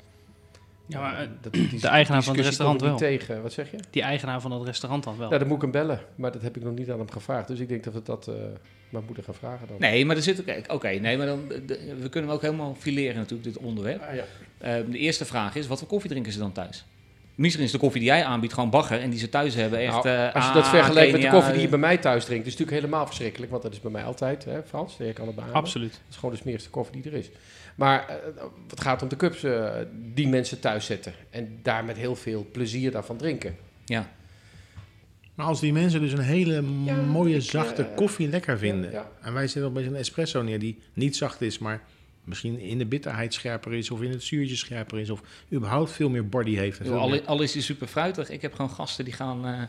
Ja, 0.86 1.00
maar 1.00 1.20
eh, 1.20 1.28
dat, 1.40 1.52
die- 1.52 1.68
die 1.68 1.86
eigenaar 1.88 2.22
van 2.22 2.36
het 2.36 2.44
restaurant 2.44 2.80
wel. 2.80 2.96
tegen. 2.96 3.42
Wat 3.42 3.52
zeg 3.52 3.70
je? 3.70 3.76
die 3.90 4.02
eigenaar 4.02 4.40
van 4.40 4.50
dat 4.50 4.64
restaurant 4.64 5.04
dan 5.04 5.18
wel. 5.18 5.26
Nou, 5.28 5.38
dan 5.38 5.48
moet 5.48 5.56
ik 5.56 5.62
hem 5.62 5.70
bellen. 5.70 6.00
Maar 6.14 6.32
dat 6.32 6.42
heb 6.42 6.56
ik 6.56 6.62
nog 6.62 6.74
niet 6.74 6.90
aan 6.90 6.98
hem 6.98 7.10
gevraagd. 7.10 7.48
Dus 7.48 7.58
ik 7.58 7.68
denk 7.68 7.84
dat 7.84 7.92
we 7.92 8.02
dat 8.02 8.28
eh, 8.28 8.34
maar 8.88 9.02
moeten 9.06 9.24
gaan 9.24 9.34
vragen 9.34 9.66
dan. 9.68 9.76
Nee, 9.78 10.04
maar 10.04 10.16
er 10.16 10.22
zit 10.22 10.40
ook... 10.40 10.72
Oké, 10.72 10.88
nee, 10.88 11.16
maar 11.16 11.26
dan... 11.26 11.48
de- 11.66 11.94
we 12.00 12.08
kunnen 12.08 12.28
hem 12.30 12.38
ook 12.38 12.42
helemaal 12.42 12.76
fileren 12.78 13.16
natuurlijk, 13.16 13.44
dit 13.54 13.58
onderwerp. 13.58 14.02
Ah, 14.02 14.14
ja. 14.14 14.24
Ehm, 14.58 14.90
de 14.90 14.98
eerste 14.98 15.24
vraag 15.24 15.54
is, 15.54 15.66
wat 15.66 15.78
voor 15.78 15.88
koffie 15.88 16.10
drinken 16.10 16.32
ze 16.32 16.38
dan 16.38 16.52
thuis? 16.52 16.84
Misschien 17.34 17.64
is 17.64 17.70
de 17.70 17.78
koffie 17.78 18.00
die 18.00 18.08
jij 18.10 18.24
aanbiedt 18.24 18.52
gewoon 18.52 18.70
bagger 18.70 19.00
en 19.00 19.10
die 19.10 19.18
ze 19.18 19.28
thuis 19.28 19.54
hebben 19.54 19.78
echt... 19.78 20.04
Nou, 20.04 20.08
eh, 20.08 20.34
als 20.34 20.46
je 20.46 20.52
dat 20.52 20.62
ah, 20.64 20.70
vergelijkt 20.70 21.12
met 21.12 21.20
de 21.22 21.28
koffie 21.28 21.52
die 21.52 21.62
je 21.62 21.68
bij 21.68 21.78
mij 21.78 21.96
thuis 21.98 22.24
drinkt, 22.24 22.46
is 22.46 22.52
het 22.52 22.60
natuurlijk 22.60 22.86
helemaal 22.86 23.06
verschrikkelijk. 23.06 23.50
Want 23.50 23.62
dat 23.62 23.72
is 23.72 23.80
bij 23.80 23.90
mij 23.90 24.04
altijd, 24.04 24.44
hè, 24.44 24.62
Frans. 24.62 24.96
Je 24.98 25.12
kan 25.12 25.26
het 25.26 25.36
beamen. 25.36 25.54
Absoluut. 25.54 25.90
Dat 25.92 26.00
is 26.10 26.16
gewoon 26.16 26.30
de 26.30 26.40
smerigste 26.40 26.70
koffie 26.70 27.02
die 27.02 27.12
er 27.12 27.18
is. 27.18 27.30
Maar 27.76 28.08
eh, 28.08 28.14
het 28.68 28.80
gaat 28.80 29.02
om 29.02 29.08
de 29.08 29.16
cups 29.16 29.42
eh, 29.42 29.70
die 30.14 30.28
mensen 30.28 30.60
thuis 30.60 30.86
zetten. 30.86 31.12
En 31.30 31.58
daar 31.62 31.84
met 31.84 31.96
heel 31.96 32.16
veel 32.16 32.46
plezier 32.52 32.90
daarvan 32.90 33.16
drinken. 33.16 33.56
Ja, 33.84 34.10
Maar 35.34 35.46
als 35.46 35.60
die 35.60 35.72
mensen 35.72 36.00
dus 36.00 36.12
een 36.12 36.18
hele 36.18 36.62
Ja, 36.84 36.94
mooie, 36.94 37.34
ik, 37.36 37.42
zachte 37.42 37.82
eh, 37.82 37.94
koffie 37.96 38.28
lekker 38.28 38.58
vinden. 38.58 38.90
ja. 38.90 39.10
En 39.20 39.32
wij 39.32 39.46
zitten 39.46 39.70
op 39.70 39.76
een 39.76 39.94
espresso 39.96 40.42
neer 40.42 40.58
die 40.58 40.78
niet 40.92 41.16
zacht 41.16 41.40
is, 41.40 41.58
maar 41.58 41.82
misschien 42.24 42.58
in 42.58 42.78
de 42.78 42.86
bitterheid 42.86 43.34
scherper 43.34 43.74
is, 43.74 43.90
of 43.90 44.02
in 44.02 44.10
het 44.10 44.22
zuurtje 44.22 44.56
scherper 44.56 44.98
is, 44.98 45.10
of 45.10 45.20
überhaupt 45.52 45.90
veel 45.92 46.08
meer 46.10 46.28
body 46.28 46.54
heeft. 46.56 46.78
en 46.78 46.84
veel 46.86 46.98
al, 46.98 47.08
meer- 47.08 47.24
al 47.24 47.42
is 47.42 47.52
die 47.52 47.62
super 47.62 47.86
fruitig. 47.86 48.30
Ik 48.30 48.42
heb 48.42 48.54
gewoon 48.54 48.70
gasten 48.70 49.04
die 49.04 49.14
gaan... 49.14 49.46
eh, 49.46 49.62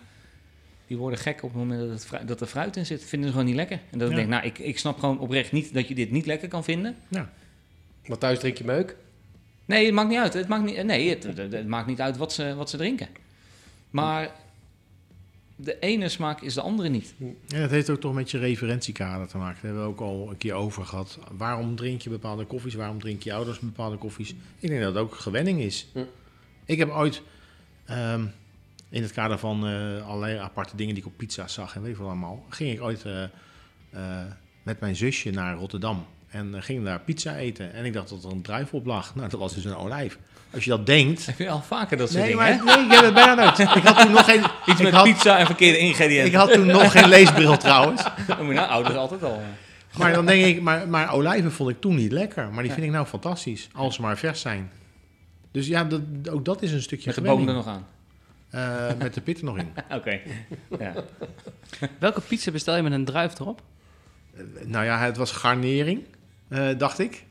die 0.87 0.97
worden 0.97 1.19
gek 1.19 1.43
op 1.43 1.49
het 1.49 1.57
moment 1.59 1.79
dat, 1.79 1.89
het 1.89 2.05
fru- 2.05 2.25
dat 2.25 2.41
er 2.41 2.47
fruit 2.47 2.75
in 2.75 2.85
zit. 2.85 3.03
Vinden 3.03 3.27
ze 3.29 3.31
gewoon 3.33 3.47
niet 3.47 3.57
lekker. 3.57 3.79
En 3.91 3.97
dat 3.99 4.09
ik 4.09 4.13
Ja. 4.15 4.19
denk, 4.19 4.29
nou, 4.31 4.45
ik, 4.45 4.57
ik 4.59 4.79
snap 4.79 4.99
gewoon 4.99 5.19
oprecht 5.19 5.51
niet 5.51 5.73
dat 5.73 5.87
je 5.87 5.95
dit 5.95 6.11
niet 6.11 6.25
lekker 6.25 6.47
kan 6.47 6.63
vinden. 6.63 6.95
Want 8.07 8.19
thuis 8.19 8.39
drink 8.39 8.57
je 8.57 8.63
meuk. 8.63 8.95
Nee, 9.65 9.85
het 9.85 9.93
maakt 9.93 10.09
niet 10.09 10.19
uit. 10.19 10.33
Het 10.33 10.47
maakt 10.47 10.63
niet, 10.63 10.83
nee, 10.83 11.09
het, 11.09 11.23
het, 11.23 11.37
het 11.37 11.67
maakt 11.67 11.87
niet 11.87 12.01
uit 12.01 12.17
wat 12.17 12.33
ze, 12.33 12.55
wat 12.55 12.69
ze 12.69 12.77
drinken. 12.77 13.07
Maar 13.89 14.31
de 15.55 15.79
ene 15.79 16.09
smaak 16.09 16.41
is 16.41 16.53
de 16.53 16.61
andere 16.61 16.89
niet. 16.89 17.13
Ja, 17.45 17.59
dat 17.59 17.69
heeft 17.69 17.89
ook 17.89 17.99
toch 17.99 18.13
met 18.13 18.31
je 18.31 18.37
referentiekader 18.37 19.27
te 19.27 19.37
maken. 19.37 19.55
Daar 19.55 19.71
hebben 19.71 19.83
we 19.83 19.89
ook 19.89 19.99
al 19.99 20.29
een 20.29 20.37
keer 20.37 20.53
over 20.53 20.85
gehad. 20.85 21.19
Waarom 21.31 21.75
drink 21.75 22.01
je 22.01 22.09
bepaalde 22.09 22.45
koffies? 22.45 22.73
Waarom 22.73 22.99
drink 22.99 23.23
je 23.23 23.33
ouders 23.33 23.59
bepaalde 23.59 23.97
koffies? 23.97 24.29
Ik 24.59 24.69
denk 24.69 24.81
dat 24.81 24.93
het 24.93 25.03
ook 25.03 25.15
gewenning 25.15 25.59
is. 25.59 25.87
Hm. 25.93 26.03
Ik 26.65 26.77
heb 26.77 26.89
ooit, 26.89 27.21
ehm, 27.85 28.25
in 28.89 29.01
het 29.01 29.11
kader 29.11 29.37
van 29.37 29.67
eh, 29.67 30.07
allerlei 30.07 30.37
aparte 30.37 30.75
dingen 30.75 30.93
die 30.93 31.03
ik 31.03 31.09
op 31.09 31.17
pizza 31.17 31.47
zag 31.47 31.75
en 31.75 31.81
weet 31.81 31.91
ik 31.91 31.97
wat 31.97 32.07
allemaal, 32.07 32.45
ging 32.49 32.71
ik 32.71 32.81
ooit 32.81 33.05
eh, 33.05 33.23
eh, 33.23 34.25
met 34.63 34.79
mijn 34.79 34.95
zusje 34.95 35.31
naar 35.31 35.55
Rotterdam. 35.55 36.05
En 36.29 36.51
uh, 36.55 36.61
gingen 36.61 36.83
daar 36.83 36.99
pizza 36.99 37.35
eten. 37.35 37.73
En 37.73 37.85
ik 37.85 37.93
dacht 37.93 38.09
dat 38.09 38.23
er 38.23 38.31
een 38.31 38.41
druif 38.41 38.73
op 38.73 38.85
lag. 38.85 39.15
Nou, 39.15 39.29
dat 39.29 39.39
was 39.39 39.53
dus 39.53 39.65
een 39.65 39.75
olijf. 39.75 40.17
Als 40.53 40.63
je 40.63 40.69
dat 40.69 40.85
denkt... 40.85 41.25
Heb 41.25 41.37
je 41.37 41.49
al 41.49 41.61
vaker 41.61 41.97
dat 41.97 42.09
soort 42.09 42.23
Nee, 42.23 42.31
dingen, 42.31 42.63
maar 42.63 42.77
nee, 42.77 42.85
ik 42.85 42.91
heb 42.91 43.03
het 43.03 43.13
bijna 43.13 43.33
nooit. 43.33 43.59
Ik 43.59 43.83
had 43.83 43.99
toen 43.99 44.11
nog 44.11 44.25
geen... 44.25 44.43
Iets 44.73 44.81
met 44.81 44.93
had, 44.93 45.03
pizza 45.03 45.37
en 45.37 45.45
verkeerde 45.45 45.77
ingrediënten. 45.77 46.27
Ik 46.27 46.33
had 46.33 46.53
toen 46.53 46.65
nog 46.65 46.91
geen 46.91 47.07
leesbril 47.07 47.57
trouwens. 47.57 48.03
Dat 48.27 48.37
moet 48.39 48.47
je 48.47 48.53
nou 48.53 48.69
ouders 48.69 48.95
altijd 48.95 49.23
al. 49.23 49.41
Maar 49.97 50.13
dan 50.13 50.25
denk 50.25 50.45
ik, 50.45 50.61
maar, 50.61 50.87
maar 50.87 51.13
olijven 51.13 51.51
vond 51.51 51.69
ik 51.69 51.81
toen 51.81 51.95
niet 51.95 52.11
lekker. 52.11 52.49
Maar 52.51 52.63
die 52.63 52.71
vind 52.71 52.85
ik 52.85 52.91
nou 52.91 53.05
fantastisch, 53.05 53.69
als 53.73 53.95
ze 53.95 54.01
maar 54.01 54.17
vers 54.17 54.41
zijn. 54.41 54.71
Dus 55.51 55.67
ja, 55.67 55.83
dat, 55.83 56.01
ook 56.29 56.45
dat 56.45 56.61
is 56.61 56.71
een 56.71 56.81
stukje 56.81 57.05
Met 57.05 57.15
de 57.15 57.21
boom 57.21 57.47
er 57.47 57.53
nog 57.53 57.67
aan. 57.67 57.85
Eh, 58.49 58.87
met 58.97 59.13
de 59.13 59.21
pit 59.21 59.37
er 59.37 59.45
nog 59.45 59.57
in. 59.57 59.69
Oké. 59.97 60.19
Ja. 60.79 60.93
Welke 61.99 62.21
pizza 62.21 62.51
bestel 62.51 62.75
je 62.75 62.81
met 62.81 62.91
een 62.91 63.05
druif 63.05 63.39
erop? 63.39 63.61
Eh, 64.35 64.43
nou 64.65 64.85
ja, 64.85 64.99
het 64.99 65.17
was 65.17 65.31
garnering, 65.31 66.03
dacht 66.77 66.99
ik. 66.99 67.25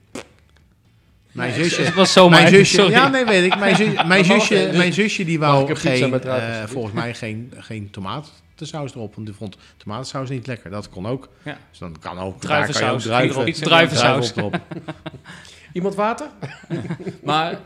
Mijn 1.32 1.50
Nee, 1.50 1.62
zusje... 1.64 1.82
Het 1.82 1.94
was 1.94 2.12
zomaar. 2.12 2.40
Mijn 2.42 2.54
zusje, 2.54 2.74
sorry. 2.76 2.90
ja, 2.92 3.08
nee, 3.08 3.24
weet 3.24 3.44
ik. 3.52 3.58
Mijn, 3.58 3.76
zus- 3.76 4.04
mijn, 4.06 4.24
zusje, 4.24 4.70
mijn 4.74 4.92
zusje 4.92 5.24
die 5.24 5.38
wou 5.38 5.74
geen, 5.74 6.12
eh, 6.22 6.22
alsjeblieft? 6.22 6.70
volgens 6.72 6.94
mij 6.94 7.14
geen, 7.14 7.52
geen 7.56 7.90
tomatensaus 7.90 8.94
erop. 8.94 9.14
Want 9.14 9.26
die 9.26 9.36
vond 9.36 9.56
tomatensaus 9.76 10.28
niet 10.28 10.46
lekker. 10.46 10.70
Dat 10.70 10.88
kon 10.88 11.06
ook. 11.06 11.28
Ja. 11.42 11.58
Dus 11.70 11.78
dan 11.78 11.96
kan 12.00 12.18
ook. 12.18 12.40
Druivensaus. 12.40 13.04
daar 13.04 13.12
kan 13.18 13.22
je 13.22 13.32
ook 13.34 13.34
druiven, 13.34 13.44
Pizza 13.44 13.64
druivensaus. 13.64 14.32
druiven 14.32 14.58
op 14.60 14.68
erop. 14.76 14.94
Iemand 15.72 15.94
water? 15.94 16.26
Maar 17.22 17.58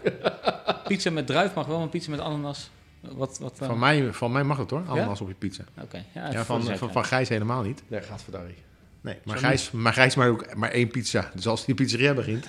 pizza 0.86 1.10
met 1.10 1.26
druif 1.26 1.54
mag 1.54 1.66
wel, 1.66 1.78
maar 1.78 1.88
pizza 1.88 2.10
met 2.10 2.20
ananas. 2.20 2.70
Wat, 3.00 3.38
wat 3.38 3.58
dan? 3.58 3.68
Van 3.68 3.78
mij, 3.78 4.12
van 4.12 4.32
mij 4.32 4.44
mag 4.44 4.56
het 4.58 4.70
hoor, 4.70 4.82
ananas 4.88 5.20
op 5.20 5.28
je 5.28 5.34
pizza. 5.34 5.62
Oké. 5.82 6.04
Ja, 6.14 6.30
Ja, 6.32 6.44
van, 6.44 6.62
van, 6.76 6.90
van 6.92 7.04
Gijs 7.04 7.28
helemaal 7.28 7.62
niet. 7.62 7.82
Nee, 7.88 8.00
gaat 8.02 8.22
verdarrie. 8.22 8.54
Nee, 9.02 9.18
maar 9.24 9.38
Zo 9.38 9.46
Gijs, 9.46 9.70
maar 9.70 9.92
Gijs 9.92 10.14
maar 10.14 10.28
ook 10.28 10.54
maar 10.54 10.70
één 10.70 10.88
pizza. 10.88 11.30
Dus 11.34 11.46
als 11.46 11.64
die 11.64 11.74
pizzeria 11.74 12.14
begint, 12.14 12.46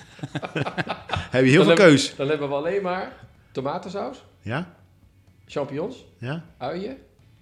heb 1.30 1.44
je 1.44 1.50
heel 1.50 1.64
Dan 1.64 1.76
veel 1.76 1.86
keus. 1.86 2.16
Dan 2.16 2.28
hebben 2.28 2.48
we 2.48 2.54
alleen 2.54 2.82
maar 2.82 3.12
tomatensaus, 3.52 4.24
Ja? 4.40 4.74
champignons, 5.46 6.04
Ja? 6.18 6.44
uien 6.58 6.96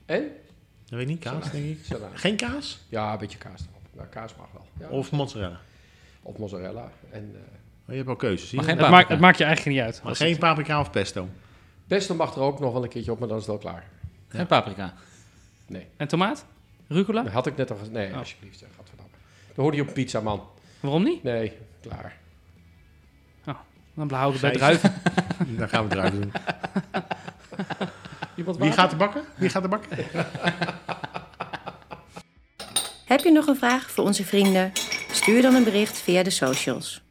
en 0.06 0.22
Dat 0.84 0.90
weet 0.98 1.00
ik 1.00 1.06
niet. 1.06 1.18
Kaas, 1.22 1.50
denk 1.50 1.64
ik. 1.64 1.78
salade. 1.84 2.16
Geen 2.16 2.36
kaas? 2.36 2.80
Ja, 2.88 3.12
een 3.12 3.18
beetje 3.18 3.38
kaas 3.38 3.60
erop. 3.60 3.82
Nou, 3.96 4.08
kaas 4.08 4.34
mag 4.36 4.46
wel. 4.52 4.66
Ja. 4.80 4.88
Of 4.96 5.10
mozzarella? 5.10 5.60
Of 6.22 6.36
mozzarella. 6.38 6.90
En 7.10 7.30
eh, 7.34 7.40
Oh, 7.86 7.96
je 7.96 8.02
hebt 8.02 8.08
al 8.08 8.16
keuzes. 8.16 8.50
Het 8.50 8.60
paprika. 8.66 8.88
maakt, 8.90 9.08
het 9.08 9.20
maakt 9.20 9.38
je 9.38 9.44
eigenlijk 9.44 9.76
niet 9.76 9.84
uit. 9.86 10.00
Maar 10.04 10.16
geen 10.16 10.30
het- 10.30 10.38
paprika 10.38 10.80
of 10.80 10.90
pesto. 10.90 11.28
pesto 11.86 12.14
mag 12.14 12.34
er 12.34 12.40
ook 12.40 12.60
nog 12.60 12.72
wel 12.72 12.82
een 12.82 12.88
keertje 12.88 13.12
op, 13.12 13.18
maar 13.18 13.28
dan 13.28 13.36
is 13.36 13.42
het 13.42 13.52
al 13.52 13.58
klaar. 13.58 13.84
Geen 14.28 14.46
paprika. 14.46 14.94
Nee, 15.66 15.86
En 15.96 16.08
tomaat? 16.08 16.44
Rucola? 16.92 17.22
dat 17.22 17.32
had 17.32 17.46
ik 17.46 17.56
net 17.56 17.70
al 17.70 17.76
gezegd. 17.76 17.94
Nee, 17.96 18.10
Oh. 18.10 18.16
alsjeblieft. 18.18 18.64
Gadverdamme. 18.76 19.10
Dan 19.54 19.62
hoorde 19.64 19.76
je 19.76 19.82
op 19.82 19.94
pizza, 19.94 20.20
man. 20.20 20.42
Waarom 20.80 21.02
niet? 21.02 21.22
Nee, 21.22 21.52
klaar. 21.80 22.18
Dan 23.94 24.10
hou 24.10 24.34
ik 24.34 24.40
het 24.40 24.50
bij 24.50 24.52
druiven. 24.60 24.92
Dan 25.58 25.68
gaan 25.68 25.88
we 25.88 25.94
het 25.94 25.98
eruit 25.98 26.12
doen. 26.12 26.32
Wie 28.58 28.72
gaat 28.72 28.90
er 28.92 28.96
bakken? 28.96 29.24
Wie 29.36 29.48
gaat 29.48 29.62
er 29.62 29.68
bakken? 29.68 30.04
Heb 33.04 33.20
je 33.20 33.30
nog 33.32 33.46
een 33.46 33.56
vraag 33.56 33.90
voor 33.90 34.04
onze 34.04 34.24
vrienden? 34.24 34.72
Stuur 35.12 35.42
dan 35.42 35.54
een 35.54 35.64
bericht 35.64 35.98
via 35.98 36.22
de 36.22 36.30
socials. 36.30 37.02